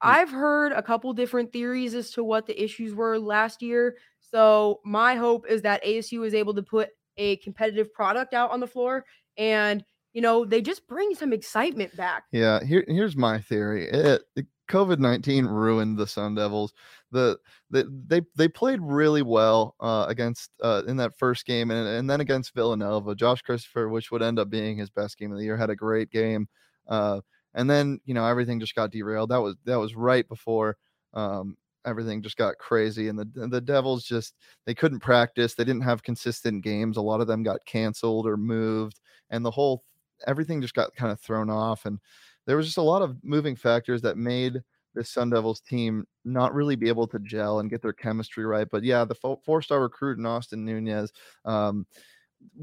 I've 0.00 0.30
heard 0.30 0.72
a 0.72 0.82
couple 0.82 1.12
different 1.12 1.52
theories 1.52 1.94
as 1.94 2.10
to 2.12 2.24
what 2.24 2.46
the 2.46 2.62
issues 2.62 2.94
were 2.94 3.18
last 3.18 3.62
year. 3.62 3.96
So 4.20 4.80
my 4.84 5.14
hope 5.14 5.46
is 5.48 5.62
that 5.62 5.84
ASU 5.84 6.26
is 6.26 6.34
able 6.34 6.54
to 6.54 6.62
put 6.62 6.90
a 7.16 7.36
competitive 7.36 7.92
product 7.92 8.34
out 8.34 8.50
on 8.50 8.60
the 8.60 8.66
floor 8.66 9.04
and 9.38 9.82
you 10.12 10.22
know 10.22 10.44
they 10.44 10.62
just 10.62 10.86
bring 10.86 11.14
some 11.14 11.32
excitement 11.32 11.94
back. 11.94 12.24
Yeah, 12.32 12.64
here 12.64 12.84
here's 12.88 13.16
my 13.16 13.38
theory. 13.38 13.86
It 13.86 14.22
COVID 14.68 14.98
nineteen 14.98 15.44
ruined 15.44 15.98
the 15.98 16.06
Sun 16.06 16.36
Devils. 16.36 16.72
The, 17.12 17.38
the 17.70 17.86
they 18.06 18.22
they 18.34 18.48
played 18.48 18.80
really 18.80 19.20
well 19.20 19.74
uh, 19.78 20.06
against 20.08 20.50
uh, 20.62 20.82
in 20.86 20.96
that 20.96 21.18
first 21.18 21.44
game, 21.44 21.70
and, 21.70 21.86
and 21.86 22.08
then 22.08 22.22
against 22.22 22.54
Villanova. 22.54 23.14
Josh 23.14 23.42
Christopher, 23.42 23.90
which 23.90 24.10
would 24.10 24.22
end 24.22 24.38
up 24.38 24.48
being 24.48 24.78
his 24.78 24.88
best 24.88 25.18
game 25.18 25.32
of 25.32 25.38
the 25.38 25.44
year, 25.44 25.56
had 25.56 25.70
a 25.70 25.76
great 25.76 26.10
game. 26.10 26.48
Uh, 26.88 27.20
and 27.56 27.68
then 27.68 28.00
you 28.04 28.14
know 28.14 28.24
everything 28.24 28.60
just 28.60 28.76
got 28.76 28.92
derailed. 28.92 29.30
That 29.30 29.42
was 29.42 29.56
that 29.64 29.78
was 29.78 29.96
right 29.96 30.28
before 30.28 30.76
um, 31.14 31.56
everything 31.84 32.22
just 32.22 32.36
got 32.36 32.58
crazy, 32.58 33.08
and 33.08 33.18
the 33.18 33.48
the 33.48 33.60
Devils 33.60 34.04
just 34.04 34.34
they 34.66 34.74
couldn't 34.74 35.00
practice. 35.00 35.54
They 35.54 35.64
didn't 35.64 35.82
have 35.82 36.04
consistent 36.04 36.62
games. 36.62 36.96
A 36.96 37.02
lot 37.02 37.20
of 37.20 37.26
them 37.26 37.42
got 37.42 37.64
canceled 37.66 38.28
or 38.28 38.36
moved, 38.36 39.00
and 39.30 39.44
the 39.44 39.50
whole 39.50 39.82
everything 40.26 40.62
just 40.62 40.74
got 40.74 40.94
kind 40.94 41.12
of 41.12 41.20
thrown 41.20 41.50
off 41.50 41.84
and 41.84 41.98
there 42.46 42.56
was 42.56 42.66
just 42.66 42.78
a 42.78 42.82
lot 42.82 43.02
of 43.02 43.16
moving 43.22 43.56
factors 43.56 44.00
that 44.02 44.16
made 44.16 44.62
this 44.94 45.10
Sun 45.10 45.30
Devils 45.30 45.60
team 45.60 46.06
not 46.24 46.54
really 46.54 46.76
be 46.76 46.88
able 46.88 47.06
to 47.08 47.18
gel 47.18 47.58
and 47.60 47.68
get 47.68 47.82
their 47.82 47.92
chemistry 47.92 48.46
right. 48.46 48.66
But 48.70 48.82
yeah, 48.82 49.04
the 49.04 49.14
four-star 49.14 49.80
recruit 49.80 50.18
in 50.18 50.24
Austin 50.24 50.64
Nunez, 50.64 51.12
um, 51.44 51.86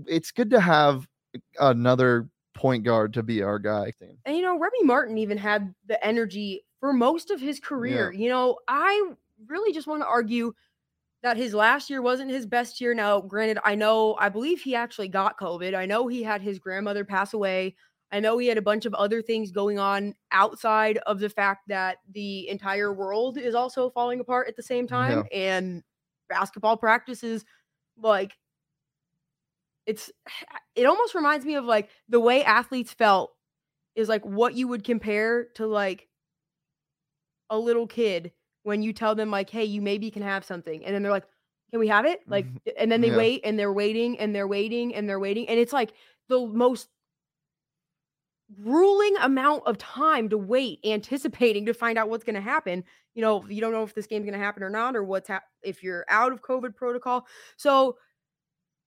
it's 0.08 0.32
good 0.32 0.50
to 0.50 0.60
have 0.60 1.06
another 1.60 2.28
point 2.54 2.84
guard 2.84 3.14
to 3.14 3.24
be 3.24 3.42
our 3.42 3.60
guy. 3.60 3.92
And 4.26 4.36
you 4.36 4.42
know, 4.42 4.58
Remy 4.58 4.84
Martin 4.84 5.18
even 5.18 5.38
had 5.38 5.74
the 5.88 6.04
energy 6.06 6.66
for 6.80 6.94
most 6.94 7.32
of 7.32 7.40
his 7.40 7.60
career. 7.60 8.12
You 8.12 8.30
know, 8.30 8.58
I 8.68 9.12
really 9.48 9.74
just 9.74 9.88
want 9.88 10.02
to 10.02 10.08
argue 10.08 10.54
that 11.22 11.38
his 11.38 11.54
last 11.54 11.90
year 11.90 12.02
wasn't 12.02 12.30
his 12.30 12.46
best 12.46 12.82
year. 12.82 12.94
Now, 12.94 13.22
granted, 13.22 13.58
I 13.64 13.76
know, 13.76 14.16
I 14.20 14.28
believe 14.30 14.62
he 14.62 14.76
actually 14.76 15.08
got 15.08 15.40
COVID. 15.40 15.74
I 15.74 15.86
know 15.86 16.08
he 16.08 16.22
had 16.22 16.42
his 16.42 16.60
grandmother 16.60 17.06
pass 17.06 17.34
away. 17.34 17.76
I 18.12 18.20
know 18.20 18.38
he 18.38 18.48
had 18.48 18.58
a 18.58 18.62
bunch 18.62 18.86
of 18.86 18.94
other 18.94 19.22
things 19.22 19.52
going 19.52 19.80
on 19.80 20.14
outside 20.32 20.98
of 21.08 21.20
the 21.20 21.30
fact 21.30 21.70
that 21.70 21.98
the 22.12 22.48
entire 22.50 22.94
world 22.94 23.38
is 23.38 23.56
also 23.56 23.90
falling 23.90 24.20
apart 24.20 24.48
at 24.48 24.56
the 24.56 24.62
same 24.62 24.86
time. 24.86 25.24
And 25.34 25.82
basketball 26.30 26.78
practices, 26.78 27.46
like, 27.98 28.34
it's, 29.86 30.12
it 30.76 30.86
almost 30.86 31.16
reminds 31.16 31.46
me 31.46 31.56
of 31.56 31.66
like 31.66 31.90
the 32.10 32.20
way 32.20 32.44
athletes 32.44 32.94
felt 32.94 33.32
is 33.96 34.10
like 34.10 34.24
what 34.26 34.56
you 34.56 34.68
would 34.68 34.84
compare 34.84 35.46
to 35.56 35.68
like 35.68 36.08
a 37.50 37.58
little 37.58 37.88
kid 37.88 38.32
when 38.64 38.82
you 38.82 38.94
tell 38.94 39.14
them 39.14 39.30
like 39.30 39.50
hey 39.50 39.66
you 39.66 39.82
maybe 39.82 40.10
can 40.10 40.24
have 40.24 40.46
something 40.46 40.84
and 40.86 40.96
then 40.96 41.04
they're 41.04 41.12
like 41.12 41.28
can 41.70 41.80
we 41.80 41.88
have 41.88 42.06
it 42.06 42.22
like 42.28 42.46
mm-hmm. 42.46 42.70
and 42.78 42.92
then 42.92 43.02
they 43.02 43.10
Yeah. 43.10 43.18
wait 43.18 43.42
and 43.44 43.60
they're 43.60 43.74
waiting 43.74 44.18
and 44.20 44.34
they're 44.34 44.48
waiting 44.48 44.96
and 44.96 45.08
they're 45.08 45.20
waiting 45.20 45.48
and 45.50 45.60
it's 45.60 45.74
like 45.74 45.94
the 46.30 46.48
most 46.48 46.88
grueling 48.64 49.16
amount 49.22 49.64
of 49.66 49.78
time 49.78 50.30
to 50.30 50.38
wait 50.38 50.80
anticipating 50.86 51.66
to 51.66 51.74
find 51.74 51.98
out 51.98 52.10
what's 52.10 52.24
going 52.24 52.36
to 52.36 52.42
happen 52.42 52.84
you 53.14 53.22
know, 53.22 53.46
you 53.48 53.62
don't 53.62 53.72
know 53.72 53.84
if 53.84 53.94
this 53.94 54.08
game's 54.08 54.26
going 54.26 54.38
to 54.38 54.44
happen 54.44 54.64
or 54.64 54.70
not, 54.70 54.96
or 54.96 55.04
what's 55.04 55.28
hap- 55.28 55.48
if 55.62 55.84
you're 55.84 56.06
out 56.10 56.32
of 56.32 56.42
COVID 56.42 56.76
protocol. 56.76 57.26
So, 57.58 57.98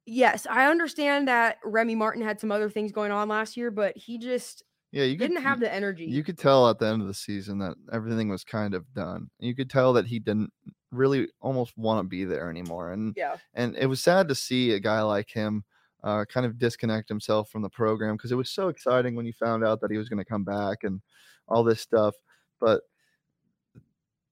yes, 0.06 0.46
I 0.48 0.70
understand 0.70 1.28
that 1.28 1.58
Remy 1.64 1.96
Martin 1.96 2.22
had 2.22 2.40
some 2.40 2.52
other 2.52 2.70
things 2.70 2.92
going 2.92 3.12
on 3.12 3.28
last 3.28 3.56
year, 3.56 3.70
but 3.70 3.96
he 3.96 4.18
just 4.18 4.62
Yeah, 4.92 5.04
you 5.04 5.18
could, 5.18 5.28
didn't 5.28 5.42
have 5.42 5.60
the 5.60 5.72
energy. 5.72 6.06
You 6.06 6.24
could 6.24 6.38
tell 6.38 6.68
at 6.70 6.78
the 6.78 6.86
end 6.86 7.02
of 7.02 7.08
the 7.08 7.14
season 7.14 7.58
that 7.58 7.74
everything 7.92 8.28
was 8.28 8.44
kind 8.44 8.74
of 8.74 8.92
done. 8.94 9.28
You 9.38 9.54
could 9.54 9.68
tell 9.68 9.92
that 9.94 10.06
he 10.06 10.18
didn't 10.18 10.52
really 10.92 11.28
almost 11.40 11.76
want 11.76 12.02
to 12.02 12.08
be 12.08 12.24
there 12.24 12.48
anymore. 12.48 12.92
And 12.92 13.14
yeah, 13.16 13.36
and 13.54 13.76
it 13.76 13.86
was 13.86 14.02
sad 14.02 14.28
to 14.28 14.34
see 14.34 14.72
a 14.72 14.80
guy 14.80 15.02
like 15.02 15.30
him 15.30 15.64
uh, 16.04 16.24
kind 16.26 16.46
of 16.46 16.58
disconnect 16.58 17.08
himself 17.08 17.50
from 17.50 17.62
the 17.62 17.68
program 17.70 18.16
because 18.16 18.32
it 18.32 18.36
was 18.36 18.50
so 18.50 18.68
exciting 18.68 19.16
when 19.16 19.26
you 19.26 19.32
found 19.32 19.64
out 19.64 19.80
that 19.80 19.90
he 19.90 19.98
was 19.98 20.08
going 20.08 20.18
to 20.18 20.24
come 20.24 20.44
back 20.44 20.78
and 20.84 21.00
all 21.48 21.64
this 21.64 21.80
stuff. 21.80 22.14
But 22.60 22.82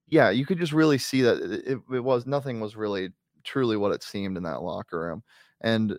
yeah, 0.07 0.31
you 0.31 0.47
could 0.47 0.59
just 0.59 0.73
really 0.73 0.99
see 0.99 1.23
that 1.23 1.39
it, 1.39 1.67
it, 1.67 1.79
it 1.95 2.01
was 2.01 2.27
nothing 2.27 2.61
was 2.61 2.77
really 2.77 3.11
truly 3.43 3.77
what 3.77 3.93
it 3.93 4.03
seemed 4.03 4.37
in 4.37 4.43
that 4.45 4.63
locker 4.63 5.01
room. 5.01 5.23
And 5.64 5.98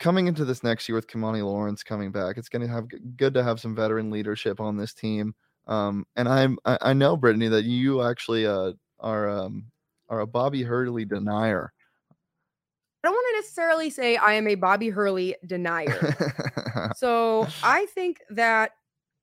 coming 0.00 0.26
into 0.26 0.44
this 0.44 0.62
next 0.62 0.88
year 0.88 0.96
with 0.96 1.06
Kimani 1.06 1.42
Lawrence 1.42 1.82
coming 1.82 2.10
back, 2.10 2.36
it's 2.36 2.48
going 2.48 2.62
to 2.62 2.68
have 2.68 2.88
good 3.16 3.32
to 3.34 3.42
have 3.42 3.60
some 3.60 3.74
veteran 3.74 4.10
leadership 4.10 4.60
on 4.60 4.76
this 4.76 4.92
team. 4.92 5.34
Um, 5.66 6.04
and 6.16 6.28
I'm 6.28 6.58
I, 6.64 6.78
I 6.82 6.92
know 6.92 7.16
Brittany 7.16 7.48
that 7.48 7.64
you 7.64 8.02
actually 8.02 8.46
uh, 8.46 8.72
are 9.00 9.28
um, 9.28 9.66
are 10.08 10.20
a 10.20 10.26
Bobby 10.26 10.62
Hurley 10.62 11.04
denier. 11.04 11.72
I 12.10 13.08
don't 13.08 13.14
want 13.14 13.26
to 13.30 13.40
necessarily 13.40 13.90
say 13.90 14.16
I 14.16 14.32
am 14.32 14.48
a 14.48 14.56
Bobby 14.56 14.88
Hurley 14.88 15.36
denier. 15.46 16.92
so 16.96 17.46
I 17.62 17.86
think 17.94 18.18
that 18.30 18.72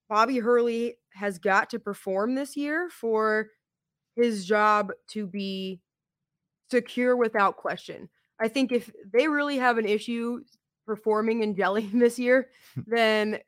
Bobby 0.08 0.38
Hurley 0.38 0.96
has 1.14 1.40
got 1.40 1.70
to 1.72 1.80
perform 1.80 2.36
this 2.36 2.56
year 2.56 2.90
for 2.90 3.50
his 4.16 4.46
job 4.46 4.92
to 5.10 5.28
be 5.28 5.82
secure 6.72 7.18
without 7.18 7.58
question. 7.58 8.08
I 8.40 8.48
think 8.48 8.72
if 8.72 8.92
they 9.14 9.28
really 9.28 9.58
have 9.58 9.78
an 9.78 9.86
issue 9.86 10.42
performing 10.86 11.44
and 11.44 11.56
gelling 11.56 11.92
this 12.00 12.20
year, 12.20 12.50
then 12.88 13.40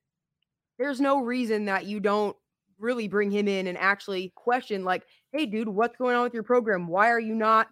there's 0.80 1.02
no 1.02 1.22
reason 1.22 1.66
that 1.66 1.86
you 1.86 2.00
don't 2.00 2.36
really 2.80 3.08
bring 3.08 3.32
him 3.32 3.48
in 3.48 3.68
and 3.68 3.78
actually 3.78 4.32
question, 4.36 4.84
like, 4.84 5.04
hey, 5.32 5.46
dude, 5.46 5.68
what's 5.68 5.98
going 5.98 6.16
on 6.16 6.24
with 6.24 6.34
your 6.34 6.44
program? 6.44 6.88
Why 6.88 7.10
are 7.10 7.20
you 7.20 7.34
not? 7.36 7.68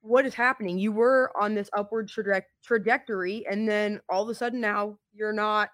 What 0.00 0.26
is 0.26 0.34
happening? 0.34 0.78
You 0.78 0.92
were 0.92 1.32
on 1.38 1.54
this 1.54 1.70
upward 1.74 2.08
traje- 2.08 2.42
trajectory, 2.62 3.46
and 3.46 3.68
then 3.68 4.00
all 4.08 4.22
of 4.22 4.28
a 4.28 4.34
sudden 4.34 4.60
now 4.60 4.98
you're 5.12 5.32
not 5.32 5.70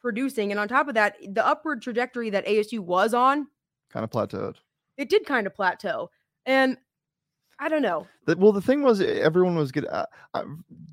producing. 0.00 0.50
And 0.50 0.60
on 0.60 0.68
top 0.68 0.88
of 0.88 0.94
that, 0.94 1.16
the 1.32 1.46
upward 1.46 1.80
trajectory 1.80 2.28
that 2.30 2.46
ASU 2.46 2.80
was 2.80 3.14
on, 3.14 3.46
kind 3.90 4.04
of 4.04 4.10
plateaued. 4.10 4.56
it 4.98 5.08
did 5.08 5.24
kind 5.24 5.46
of 5.46 5.54
plateau. 5.54 6.10
And 6.44 6.76
I 7.62 7.68
don't 7.68 7.82
know. 7.82 8.08
The- 8.26 8.36
well, 8.36 8.50
the 8.50 8.60
thing 8.60 8.82
was, 8.82 9.00
everyone 9.00 9.54
was 9.54 9.70
good. 9.70 9.86
Uh, 9.86 10.06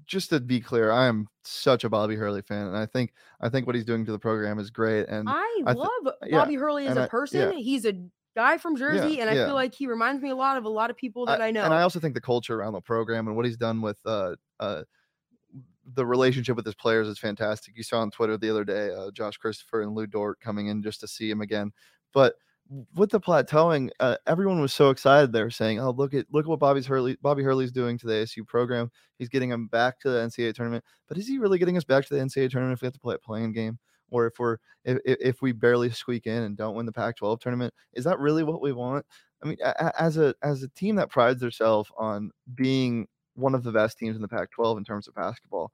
just 0.05 0.29
to 0.29 0.39
be 0.39 0.59
clear, 0.59 0.91
I 0.91 1.07
am 1.07 1.27
such 1.43 1.83
a 1.83 1.89
Bobby 1.89 2.15
Hurley 2.15 2.43
fan, 2.43 2.67
and 2.67 2.77
I 2.77 2.85
think 2.85 3.13
I 3.41 3.49
think 3.49 3.65
what 3.65 3.75
he's 3.75 3.85
doing 3.85 4.05
to 4.05 4.11
the 4.11 4.19
program 4.19 4.59
is 4.59 4.69
great. 4.69 5.07
And 5.09 5.27
I 5.27 5.41
I 5.65 5.73
th- 5.73 5.77
love 5.77 6.13
yeah, 6.25 6.37
Bobby 6.37 6.55
Hurley 6.55 6.85
as 6.85 6.95
a 6.95 7.01
I- 7.01 7.03
yeah. 7.03 7.07
person. 7.07 7.57
He's 7.57 7.85
a 7.85 7.93
guy 8.35 8.59
from 8.59 8.77
Jersey, 8.77 9.19
and 9.19 9.29
I 9.29 9.33
yeah. 9.33 9.45
feel 9.47 9.55
like 9.55 9.73
he 9.73 9.87
reminds 9.87 10.21
me 10.21 10.29
a 10.29 10.35
lot 10.35 10.57
of 10.57 10.65
a 10.65 10.69
lot 10.69 10.91
of 10.91 10.95
people 10.97 11.25
that 11.25 11.41
I, 11.41 11.49
know. 11.49 11.63
And 11.63 11.73
I 11.73 11.81
also 11.81 11.99
think 11.99 12.13
the 12.13 12.21
culture 12.21 12.59
around 12.59 12.73
the 12.73 12.81
program 12.81 13.27
and 13.27 13.35
what 13.35 13.45
he's 13.45 13.57
done 13.57 13.81
with 13.81 13.97
uh, 14.05 14.35
uh, 14.59 14.83
the 15.95 16.05
relationship 16.05 16.55
with 16.55 16.65
his 16.65 16.75
players 16.75 17.07
is 17.07 17.17
fantastic. 17.17 17.75
You 17.75 17.83
saw 17.83 17.99
on 17.99 18.11
Twitter 18.11 18.37
the 18.37 18.49
other 18.49 18.63
day, 18.63 18.91
uh, 18.91 19.09
Josh 19.11 19.37
Christopher 19.37 19.81
and 19.81 19.95
Lu 19.95 20.05
Dort 20.05 20.39
coming 20.39 20.67
in 20.67 20.83
just 20.83 20.99
to 21.01 21.07
see 21.07 21.29
him 21.29 21.41
again. 21.41 21.71
But 22.13 22.35
with 22.95 23.09
the 23.09 23.19
plateauing, 23.19 23.89
uh, 23.99 24.17
everyone 24.27 24.61
was 24.61 24.73
so 24.73 24.89
excited. 24.89 25.31
They 25.31 25.41
were 25.41 25.49
saying, 25.49 25.79
"Oh, 25.79 25.91
look 25.91 26.13
at 26.13 26.27
look 26.31 26.45
at 26.45 26.49
what 26.49 26.59
Bobby's 26.59 26.85
Hurley 26.85 27.17
Bobby 27.21 27.43
Hurley's 27.43 27.71
doing 27.71 27.97
to 27.97 28.07
the 28.07 28.13
ASU 28.13 28.45
program. 28.45 28.91
He's 29.17 29.29
getting 29.29 29.49
him 29.49 29.67
back 29.67 29.99
to 30.01 30.09
the 30.09 30.19
NCAA 30.19 30.53
tournament. 30.53 30.83
But 31.07 31.17
is 31.17 31.27
he 31.27 31.39
really 31.39 31.57
getting 31.59 31.77
us 31.77 31.83
back 31.83 32.05
to 32.05 32.13
the 32.13 32.19
NCAA 32.21 32.49
tournament 32.49 32.77
if 32.77 32.81
we 32.81 32.85
have 32.85 32.93
to 32.93 32.99
play 32.99 33.15
a 33.15 33.19
playing 33.19 33.53
game?" 33.53 33.79
Or 34.11 34.27
if 34.27 34.39
we're 34.39 34.57
if, 34.85 34.99
if 35.05 35.41
we 35.41 35.51
barely 35.51 35.89
squeak 35.89 36.27
in 36.27 36.43
and 36.43 36.57
don't 36.57 36.75
win 36.75 36.85
the 36.85 36.91
Pac-12 36.91 37.39
tournament, 37.41 37.73
is 37.93 38.03
that 38.05 38.19
really 38.19 38.43
what 38.43 38.61
we 38.61 38.71
want? 38.71 39.05
I 39.43 39.47
mean, 39.47 39.57
as 39.97 40.17
a 40.17 40.35
as 40.43 40.63
a 40.63 40.69
team 40.69 40.95
that 40.97 41.09
prides 41.09 41.41
themselves 41.41 41.89
on 41.97 42.31
being 42.55 43.07
one 43.35 43.55
of 43.55 43.63
the 43.63 43.71
best 43.71 43.97
teams 43.97 44.15
in 44.15 44.21
the 44.21 44.27
Pac-12 44.27 44.77
in 44.77 44.83
terms 44.83 45.07
of 45.07 45.15
basketball, 45.15 45.71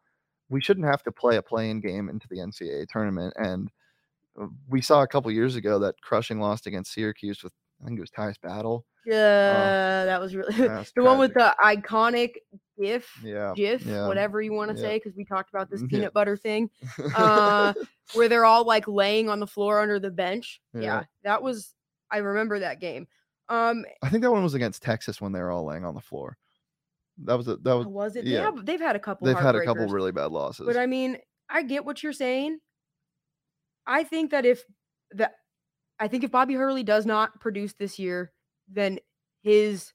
we 0.50 0.62
shouldn't 0.62 0.88
have 0.88 1.04
to 1.04 1.12
play 1.12 1.38
a 1.38 1.42
playing 1.42 1.82
game 1.82 2.10
into 2.10 2.28
the 2.30 2.38
NCAA 2.38 2.88
tournament. 2.88 3.34
And 3.38 3.72
we 4.70 4.82
saw 4.82 5.02
a 5.02 5.08
couple 5.08 5.32
years 5.32 5.56
ago 5.56 5.80
that 5.80 5.96
crushing 6.02 6.40
lost 6.40 6.68
against 6.68 6.94
Syracuse 6.94 7.44
with 7.44 7.54
I 7.82 7.88
think 7.88 7.98
it 7.98 8.02
was 8.02 8.12
Tyus 8.12 8.40
Battle. 8.42 8.86
yeah, 9.06 10.06
that 10.06 10.20
was 10.20 10.36
really 10.36 10.54
the 10.56 11.04
one 11.04 11.20
with 11.20 11.34
the 11.34 11.54
iconic 11.64 12.36
GIF, 12.82 13.10
yeah, 13.24 13.54
GIF, 13.56 13.86
yeah, 13.86 14.08
whatever 14.08 14.42
you 14.42 14.54
want 14.54 14.72
to 14.72 14.78
yeah. 14.78 14.88
say, 14.90 14.96
because 14.98 15.16
we 15.16 15.26
talked 15.26 15.50
about 15.50 15.70
this 15.70 15.82
Yeah. 15.82 15.88
peanut 15.90 16.14
butter 16.14 16.38
thing, 16.38 16.70
uh, 17.16 17.74
where 18.14 18.30
they're 18.30 18.46
all 18.46 18.66
like 18.66 18.88
laying 18.88 19.30
on 19.30 19.40
the 19.40 19.48
floor 19.48 19.82
under 19.82 20.00
the 20.00 20.12
bench. 20.12 20.62
Yeah, 20.74 20.82
Yeah. 20.82 21.04
that 21.24 21.44
was. 21.44 21.74
I 22.12 22.18
remember 22.18 22.60
that 22.60 22.80
game. 22.80 23.08
Um, 23.50 23.86
I 24.02 24.10
think 24.10 24.24
that 24.24 24.32
one 24.32 24.44
was 24.44 24.54
against 24.54 24.82
Texas 24.82 25.20
when 25.20 25.32
they 25.32 25.40
were 25.40 25.52
all 25.52 25.66
laying 25.66 25.86
on 25.86 25.96
the 25.96 26.02
floor. 26.02 26.38
That 27.24 27.36
was 27.36 27.48
a, 27.48 27.58
that 27.58 27.78
was 27.78 27.88
was 27.88 28.16
it? 28.16 28.26
Yeah. 28.26 28.52
they've 28.64 28.80
had 28.80 28.96
a 28.96 29.00
couple. 29.00 29.26
they've 29.26 29.38
had 29.38 29.56
a 29.56 29.64
couple 29.66 29.88
really 29.88 30.12
bad 30.12 30.32
losses. 30.32 30.66
But 30.66 30.78
I 30.78 30.86
mean, 30.86 31.18
I 31.50 31.62
get 31.64 31.86
what 31.86 32.04
you're 32.04 32.14
saying. 32.14 32.60
I 33.88 34.04
think 34.04 34.32
that 34.32 34.46
if 34.46 34.64
the 35.12 35.32
I 36.00 36.08
think 36.08 36.24
if 36.24 36.32
Bobby 36.32 36.56
Hurley 36.56 36.84
does 36.84 37.06
not 37.06 37.40
produce 37.40 37.74
this 37.74 37.98
year, 37.98 38.32
then 38.68 39.00
his 39.42 39.94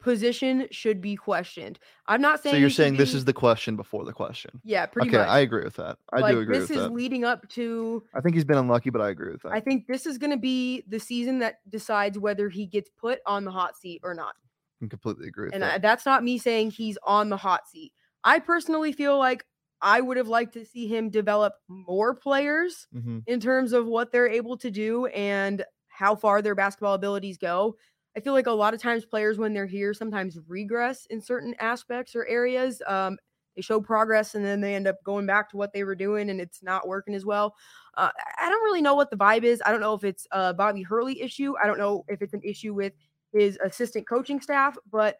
position 0.00 0.68
should 0.70 1.00
be 1.00 1.16
questioned. 1.16 1.78
I'm 2.06 2.20
not 2.20 2.42
saying 2.42 2.54
so 2.54 2.58
you're 2.58 2.70
saying 2.70 2.96
this 2.96 3.14
is 3.14 3.24
the 3.24 3.32
question 3.32 3.76
before 3.76 4.04
the 4.04 4.12
question. 4.12 4.60
yeah, 4.64 4.86
pretty 4.86 5.08
much. 5.08 5.14
okay, 5.14 5.26
much. 5.26 5.34
I 5.34 5.40
agree 5.40 5.64
with 5.64 5.76
that. 5.76 5.98
I 6.12 6.20
like 6.20 6.34
do 6.34 6.40
agree 6.40 6.58
with 6.58 6.68
that. 6.68 6.74
this 6.74 6.76
is 6.76 6.84
that. 6.84 6.92
leading 6.92 7.24
up 7.24 7.48
to 7.50 8.02
I 8.14 8.20
think 8.20 8.34
he's 8.34 8.44
been 8.44 8.58
unlucky, 8.58 8.90
but 8.90 9.00
I 9.00 9.10
agree 9.10 9.32
with 9.32 9.42
that. 9.42 9.52
I 9.52 9.60
think 9.60 9.86
this 9.86 10.06
is 10.06 10.18
going 10.18 10.30
to 10.30 10.38
be 10.38 10.84
the 10.88 11.00
season 11.00 11.40
that 11.40 11.56
decides 11.68 12.18
whether 12.18 12.48
he 12.48 12.66
gets 12.66 12.90
put 12.90 13.20
on 13.26 13.44
the 13.44 13.50
hot 13.50 13.76
seat 13.76 14.00
or 14.04 14.14
not. 14.14 14.34
I 14.82 14.86
completely 14.86 15.26
agree 15.26 15.46
with 15.46 15.54
And 15.54 15.62
that. 15.62 15.74
I, 15.74 15.78
that's 15.78 16.06
not 16.06 16.22
me 16.22 16.38
saying 16.38 16.70
he's 16.70 16.98
on 17.02 17.28
the 17.28 17.36
hot 17.36 17.68
seat. 17.68 17.92
I 18.22 18.38
personally 18.38 18.92
feel 18.92 19.18
like 19.18 19.44
I 19.80 20.00
would 20.00 20.16
have 20.16 20.28
liked 20.28 20.54
to 20.54 20.64
see 20.64 20.86
him 20.88 21.10
develop 21.10 21.54
more 21.68 22.14
players 22.14 22.86
Mhm. 22.94 23.22
in 23.26 23.40
terms 23.40 23.72
of 23.72 23.86
what 23.86 24.12
they're 24.12 24.28
able 24.28 24.56
to 24.58 24.70
do 24.70 25.06
and 25.06 25.64
how 25.88 26.14
far 26.16 26.42
their 26.42 26.54
basketball 26.54 26.94
abilities 26.94 27.38
go. 27.38 27.76
I 28.16 28.20
feel 28.20 28.32
like 28.32 28.46
a 28.46 28.52
lot 28.52 28.74
of 28.74 28.80
times 28.80 29.04
players, 29.04 29.38
when 29.38 29.52
they're 29.54 29.66
here, 29.66 29.94
sometimes 29.94 30.38
regress 30.48 31.06
in 31.06 31.20
certain 31.20 31.54
aspects 31.60 32.16
or 32.16 32.26
areas. 32.26 32.82
Um, 32.86 33.18
they 33.54 33.62
show 33.62 33.80
progress 33.80 34.34
and 34.34 34.44
then 34.44 34.60
they 34.60 34.74
end 34.74 34.86
up 34.86 35.02
going 35.04 35.26
back 35.26 35.50
to 35.50 35.56
what 35.56 35.72
they 35.72 35.84
were 35.84 35.94
doing 35.96 36.30
and 36.30 36.40
it's 36.40 36.62
not 36.62 36.86
working 36.88 37.14
as 37.14 37.24
well. 37.24 37.54
Uh, 37.96 38.10
I- 38.16 38.46
I 38.46 38.50
don't 38.50 38.62
really 38.64 38.82
know 38.82 38.94
what 38.94 39.10
the 39.10 39.16
vibe 39.16 39.42
is. 39.44 39.62
I 39.66 39.70
don't 39.72 39.80
know 39.80 39.94
if 39.94 40.04
it's 40.04 40.26
a 40.32 40.54
Bobby 40.54 40.82
Hurley 40.82 41.20
issue. 41.20 41.54
I 41.62 41.66
don't 41.66 41.78
know 41.78 42.04
if 42.08 42.22
it's 42.22 42.34
an 42.34 42.42
issue 42.44 42.74
with 42.74 42.92
his 43.32 43.58
assistant 43.62 44.08
coaching 44.08 44.40
staff, 44.40 44.76
but 44.90 45.18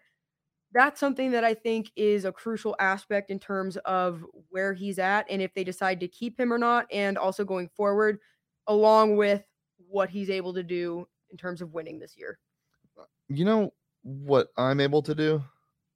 that's 0.72 1.00
something 1.00 1.30
that 1.32 1.44
I 1.44 1.54
think 1.54 1.90
is 1.96 2.24
a 2.24 2.32
crucial 2.32 2.76
aspect 2.78 3.30
in 3.30 3.38
terms 3.38 3.76
of 3.78 4.24
where 4.50 4.74
he's 4.74 4.98
at 4.98 5.26
and 5.30 5.40
if 5.42 5.54
they 5.54 5.64
decide 5.64 6.00
to 6.00 6.08
keep 6.08 6.38
him 6.38 6.52
or 6.52 6.58
not, 6.58 6.86
and 6.92 7.16
also 7.18 7.44
going 7.44 7.68
forward, 7.68 8.18
along 8.66 9.16
with 9.16 9.44
what 9.78 10.10
he's 10.10 10.30
able 10.30 10.54
to 10.54 10.62
do 10.62 11.08
in 11.30 11.36
terms 11.36 11.62
of 11.62 11.72
winning 11.72 11.98
this 11.98 12.16
year. 12.16 12.38
You 13.28 13.44
know 13.44 13.74
what 14.02 14.48
I'm 14.56 14.80
able 14.80 15.02
to 15.02 15.14
do? 15.14 15.42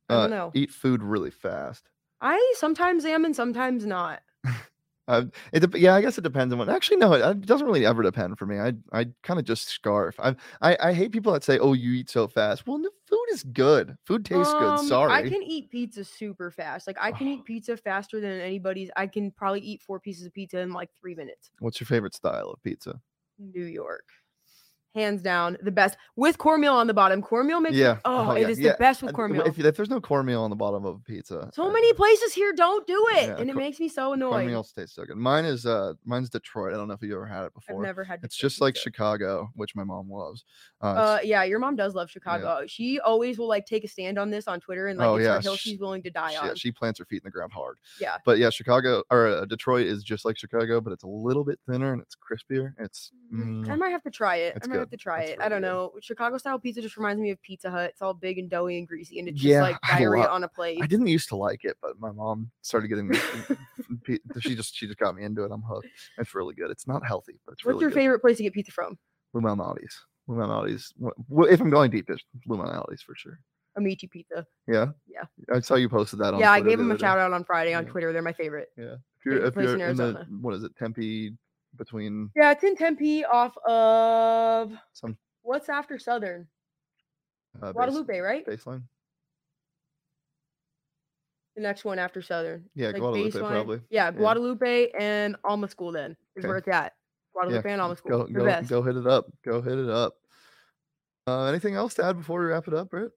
I 0.09 0.17
don't 0.17 0.25
Uh, 0.25 0.29
know. 0.31 0.51
Eat 0.55 0.71
food 0.71 1.03
really 1.03 1.31
fast. 1.31 1.91
I 2.21 2.55
sometimes 2.57 3.05
am 3.05 3.25
and 3.25 3.35
sometimes 3.37 3.85
not. 3.85 4.23
Uh, 5.13 5.25
it 5.53 5.77
yeah, 5.77 5.95
I 5.95 6.01
guess 6.01 6.17
it 6.17 6.23
depends 6.23 6.53
on 6.55 6.59
what. 6.59 6.71
Actually, 6.71 6.97
no, 6.97 7.13
it, 7.13 7.21
it 7.21 7.47
doesn't 7.47 7.67
really 7.67 7.85
ever 7.85 8.03
depend 8.03 8.39
for 8.39 8.47
me. 8.47 8.59
I 8.59 8.73
I 8.93 9.07
kind 9.23 9.39
of 9.39 9.45
just 9.45 9.69
scarf. 9.69 10.19
I, 10.19 10.35
I 10.63 10.77
I 10.81 10.93
hate 10.95 11.13
people 11.13 11.35
that 11.35 11.45
say, 11.45 11.59
"Oh, 11.59 11.75
you 11.75 11.93
eat 11.93 12.09
so 12.09 12.27
fast." 12.27 12.67
Well, 12.67 12.79
the 12.79 12.91
food 13.07 13.27
is 13.31 13.43
good. 13.43 13.95
Food 14.07 14.25
tastes 14.25 14.55
good. 14.55 14.63
Um, 14.63 14.87
Sorry. 14.87 15.13
I 15.13 15.29
can 15.29 15.43
eat 15.43 15.71
pizza 15.71 16.03
super 16.03 16.51
fast. 16.51 16.87
Like 16.87 16.97
I 16.99 17.13
can 17.13 17.29
eat 17.29 17.45
pizza 17.45 17.77
faster 17.77 18.21
than 18.21 18.41
anybody's. 18.41 18.91
I 18.97 19.07
can 19.07 19.31
probably 19.33 19.61
eat 19.61 19.83
four 19.83 20.01
pieces 20.01 20.25
of 20.25 20.33
pizza 20.33 20.61
in 20.61 20.73
like 20.73 20.89
three 20.99 21.15
minutes. 21.15 21.51
What's 21.59 21.79
your 21.79 21.87
favorite 21.87 22.15
style 22.15 22.49
of 22.49 22.63
pizza? 22.63 22.99
New 23.39 23.65
York. 23.65 24.09
Hands 24.95 25.23
down, 25.23 25.57
the 25.63 25.71
best 25.71 25.97
with 26.17 26.37
cornmeal 26.37 26.75
on 26.75 26.87
the 26.87 26.93
bottom. 26.93 27.23
Cornmeal 27.23 27.61
makes 27.63 27.77
Yeah. 27.77 27.93
it, 27.95 28.01
oh, 28.05 28.29
oh, 28.29 28.33
it 28.33 28.43
yeah, 28.43 28.49
is 28.49 28.61
yeah. 28.61 28.73
the 28.73 28.79
best 28.79 29.01
with 29.03 29.13
Uh, 29.13 29.17
cornmeal. 29.17 29.43
If, 29.47 29.59
if 29.59 29.75
there's 29.75 29.89
no 29.89 30.03
cornmeal 30.03 30.43
on 30.43 30.51
the 30.51 30.57
bottom 30.57 30.85
of 30.85 30.97
a 30.97 30.99
pizza, 30.99 31.49
so 31.55 31.65
uh, 31.69 31.71
many 31.71 31.95
places 31.95 32.35
here 32.35 32.53
don't 32.53 32.87
do 32.87 33.03
it, 33.13 33.29
Yeah, 33.29 33.37
and 33.39 33.49
it 33.49 33.55
cor- 33.55 33.63
makes 33.63 33.81
me 33.81 33.89
so 33.89 34.13
annoyed. 34.13 34.33
cornmeal 34.33 34.65
tastes 34.65 34.95
so 34.97 35.07
good. 35.07 35.17
Mine 35.17 35.47
is 35.47 35.65
uh, 35.65 35.95
mine's 36.05 36.29
Detroit. 36.29 36.75
I 36.75 36.77
don't 36.77 36.89
know 36.89 36.95
if 36.95 37.01
you 37.03 37.15
ever 37.15 37.25
had 37.25 37.45
it 37.45 37.47
I've 37.47 37.55
before. 37.55 37.83
never 37.83 38.05
had. 38.05 38.21
It's 38.23 38.37
just 38.37 38.61
like 38.61 38.75
pizza. 38.75 38.83
Chicago, 38.91 39.51
which 39.55 39.75
my 39.75 39.83
mom 39.85 40.11
loves. 40.11 40.45
Uh, 40.83 40.87
Uh, 40.87 41.19
yeah, 41.25 41.43
your 41.45 41.59
mom 41.59 41.75
does 41.75 41.95
love 41.95 42.11
Chicago. 42.11 42.65
She 42.67 43.01
always 43.01 43.39
will 43.39 43.49
like 43.49 43.65
take 43.65 43.85
a 43.85 43.89
stand 43.89 44.19
on 44.19 44.29
this 44.29 44.47
on 44.47 44.61
Twitter, 44.61 44.89
and 44.89 44.99
like 44.99 45.09
Oh, 45.09 45.17
it's 45.17 45.25
yeah, 45.25 45.35
her 45.37 45.41
hill 45.41 45.57
sh- 45.57 45.61
she's 45.63 45.79
willing 45.79 46.03
to 46.03 46.11
die 46.11 46.33
she, 46.33 46.37
on. 46.37 46.47
yeah, 46.49 46.53
she 46.55 46.71
plants 46.71 46.99
her 46.99 47.07
feet 47.07 47.23
in 47.23 47.25
the 47.25 47.31
ground 47.31 47.53
hard. 47.55 47.79
yeah, 47.99 48.19
But 48.27 48.37
yeah, 48.37 48.51
Chicago 48.51 49.03
or 49.11 49.27
uh, 49.29 49.45
Detroit 49.47 49.87
is 49.87 50.03
just 50.05 50.27
like 50.27 50.37
Chicago, 50.37 50.83
but 50.83 50.93
it's 50.93 51.05
a 51.05 51.09
little 51.09 51.45
bit 51.45 51.59
thinner 51.67 51.95
and 51.95 52.03
it's 52.03 52.15
crispier. 52.15 52.75
It's 52.79 53.11
Mm, 53.33 53.67
I 53.71 53.77
might 53.77 53.89
have 53.89 54.03
to 54.03 54.11
try 54.11 54.37
it. 54.37 54.57
it's 54.57 54.67
I 54.67 54.69
might 54.69 54.82
have 54.83 54.91
to 54.91 54.97
try 54.97 55.23
it. 55.23 55.39
I 55.41 55.49
don't 55.49 55.61
good. 55.63 55.67
know. 55.69 55.93
Chicago 56.01 56.39
style 56.39 56.59
pizza 56.59 56.81
just 56.83 56.97
reminds 56.97 57.21
me 57.21 57.31
of 57.31 57.41
Pizza 57.43 57.71
Hut. 57.71 57.91
It's 57.91 58.03
all 58.03 58.15
big 58.15 58.39
and 58.39 58.49
doughy 58.51 58.79
and 58.79 58.87
greasy, 58.87 59.19
and 59.19 59.29
it's 59.29 59.43
Yeah, 59.43 59.61
just 59.61 59.71
like 59.73 59.79
I 59.93 59.99
diarrhea 59.99 60.27
on 60.27 60.45
a 60.45 60.49
plate. 60.49 60.79
I 60.83 60.87
didn't 60.87 61.07
used 61.07 61.29
to 61.31 61.37
like 61.37 61.65
it, 61.65 61.77
but 61.83 61.99
my 61.99 62.11
mom 62.13 62.51
started 62.63 62.89
getting 62.89 63.09
me. 63.09 63.19
she 64.41 64.55
just 64.55 64.75
she 64.77 64.87
just 64.87 64.99
got 64.99 65.15
me 65.15 65.25
into 65.25 65.45
it. 65.45 65.51
I'm 65.53 65.63
hooked. 65.63 65.89
It's 66.19 66.35
really 66.35 66.55
good. 66.55 66.71
It's 66.71 66.87
not 66.87 67.07
healthy, 67.07 67.39
but 67.47 67.53
it's 67.53 67.65
What's 67.65 67.75
really 67.75 67.81
your 67.83 67.91
good. 67.91 67.97
favorite 67.97 68.21
place 68.21 68.37
to 68.39 68.43
get 68.43 68.53
pizza 68.53 68.73
from? 68.73 68.99
Lou 69.35 69.41
Malnati's. 69.41 69.99
Lou 70.29 70.37
Malnati's. 70.37 70.93
Wh- 71.03 71.19
wh- 71.35 71.51
If 71.51 71.61
I'm 71.61 71.71
going 71.71 71.91
deep, 71.91 72.09
it's 72.11 72.23
Lou 72.47 72.57
Malnati's 72.59 73.03
for 73.03 73.15
sure. 73.15 73.39
Amici 73.77 74.07
Pizza. 74.07 74.47
Yeah. 74.69 74.89
Yeah. 75.09 75.23
I 75.53 75.61
saw 75.61 75.77
you 75.77 75.89
posted 75.89 76.19
that 76.19 76.35
on. 76.35 76.41
yeah, 76.41 76.53
I 76.53 76.61
Twitter 76.61 76.71
gave 76.71 76.79
the 76.79 76.85
them 76.85 76.97
a 76.97 76.99
shout 76.99 77.19
out 77.19 77.33
on 77.33 77.43
Friday 77.45 77.73
on 77.73 77.85
Yeah. 77.87 77.91
Twitter. 77.91 78.13
They're 78.13 78.21
my 78.23 78.35
favorite. 78.35 78.69
Yeah. 78.77 78.97
If 79.19 79.25
you're 79.25 79.45
if 79.47 79.55
you're 79.57 79.75
in 79.77 79.81
in, 79.81 79.97
the 79.97 80.27
what 80.43 80.55
is 80.55 80.63
it 80.65 80.77
Tempe 80.77 81.31
between 81.77 82.31
Yeah, 82.37 82.51
it's 82.53 82.65
in 82.65 82.77
Tempe 82.77 83.25
off 83.25 83.57
of 83.67 84.73
some 84.93 85.17
what's 85.43 85.69
after 85.69 85.99
Southern? 85.99 86.47
uh, 87.61 87.67
base- 87.67 87.73
Guadalupe, 87.73 88.19
right? 88.19 88.47
baseline. 88.47 88.83
The 91.57 91.61
next 91.63 91.85
one 91.85 91.99
after 91.99 92.23
Southern. 92.23 92.65
Yeah, 92.75 92.89
Like 92.89 92.97
Guadalupe 92.97 93.31
baseline. 93.31 93.49
probably. 93.51 93.81
Yeah, 93.91 94.07
Yeah. 94.07 94.11
Guadalupe 94.13 94.91
and 94.99 95.37
Alma 95.45 95.69
School 95.69 95.93
then 95.93 96.13
is 96.35 96.45
Okay. 96.45 96.49
where 96.49 96.57
it's 96.59 96.69
at. 96.69 96.95
Guadalupe 97.35 97.71
and 97.71 97.81
Alma 97.81 97.97
School. 97.97 98.25
Go 98.25 98.27
go 98.27 98.45
best. 98.45 98.69
go 98.71 98.83
hit 98.83 98.97
it 98.97 99.07
up. 99.07 99.27
Go 99.45 99.61
hit 99.61 99.79
it 99.79 99.89
up. 99.91 100.15
Uh, 101.27 101.45
anything 101.47 101.75
else 101.75 101.95
to 101.95 102.05
add 102.05 102.17
before 102.17 102.41
we 102.41 102.47
wrap 102.47 102.67
it 102.69 102.75
up, 102.75 102.89
Britt? 102.91 103.13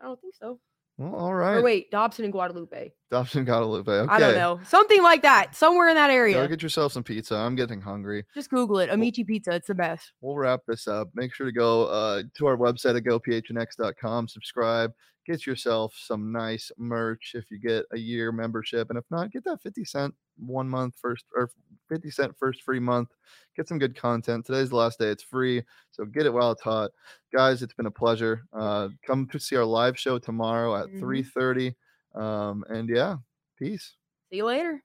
I 0.00 0.04
don't 0.04 0.20
think 0.20 0.34
so. 0.34 0.60
Well, 1.02 1.14
all 1.20 1.34
right. 1.34 1.56
Or 1.56 1.62
wait, 1.62 1.90
Dobson 1.90 2.24
and 2.24 2.32
Guadalupe. 2.32 2.92
Dobson 3.10 3.44
Guadalupe. 3.44 3.90
Okay. 3.90 4.12
I 4.12 4.20
don't 4.20 4.34
know. 4.36 4.60
Something 4.66 5.02
like 5.02 5.22
that. 5.22 5.54
Somewhere 5.56 5.88
in 5.88 5.96
that 5.96 6.06
Go 6.08 6.14
area. 6.14 6.46
get 6.48 6.62
yourself 6.62 6.92
some 6.92 7.02
pizza. 7.02 7.34
I'm 7.34 7.56
getting 7.56 7.80
hungry. 7.80 8.24
Just 8.34 8.50
Google 8.50 8.78
it. 8.78 8.88
Amici 8.90 9.24
Pizza. 9.24 9.50
It's 9.52 9.66
the 9.66 9.74
best. 9.74 10.12
we'll 10.20 10.36
wrap 10.36 10.60
this 10.68 10.86
up. 10.86 11.08
Make 11.14 11.34
sure 11.34 11.46
to 11.46 11.52
go 11.52 11.86
uh, 11.86 12.22
to 12.36 12.46
our 12.46 12.56
website 12.56 12.96
at 12.96 13.02
gophnx.com, 13.04 14.28
subscribe, 14.28 14.92
get 15.26 15.46
yourself 15.46 15.94
some 15.96 16.32
nice 16.32 16.70
merch 16.78 17.32
if 17.34 17.50
you 17.50 17.58
get 17.58 17.84
a 17.92 17.98
year 17.98 18.32
membership. 18.32 18.90
And 18.90 18.98
if 18.98 19.04
not, 19.10 19.30
get 19.30 19.44
that 19.44 19.62
50 19.62 19.84
cent 19.84 20.14
one 20.38 20.68
month 20.68 20.96
first 21.00 21.26
or 21.34 21.50
50 21.88 22.10
cent 22.10 22.36
first 22.38 22.62
free 22.62 22.80
month. 22.80 23.10
Get 23.56 23.68
some 23.68 23.78
good 23.78 23.96
content. 23.96 24.46
Today's 24.46 24.70
the 24.70 24.76
last 24.76 24.98
day. 24.98 25.08
It's 25.10 25.22
free. 25.22 25.62
So 25.90 26.04
get 26.04 26.26
it 26.26 26.32
while 26.32 26.52
it's 26.52 26.62
hot. 26.62 26.90
Guys, 27.32 27.62
it's 27.62 27.74
been 27.74 27.86
a 27.86 27.90
pleasure. 27.90 28.44
Uh, 28.52 28.90
come 29.06 29.26
to 29.28 29.38
see 29.38 29.56
our 29.56 29.64
live 29.64 29.98
show 29.98 30.18
tomorrow 30.18 30.76
at 30.76 30.90
Mhm. 30.90 30.94
3.30. 30.98 31.76
Um, 32.14 32.64
and 32.68 32.88
yeah, 32.88 33.16
peace. 33.56 33.96
See 34.30 34.38
you 34.38 34.44
later. 34.46 34.82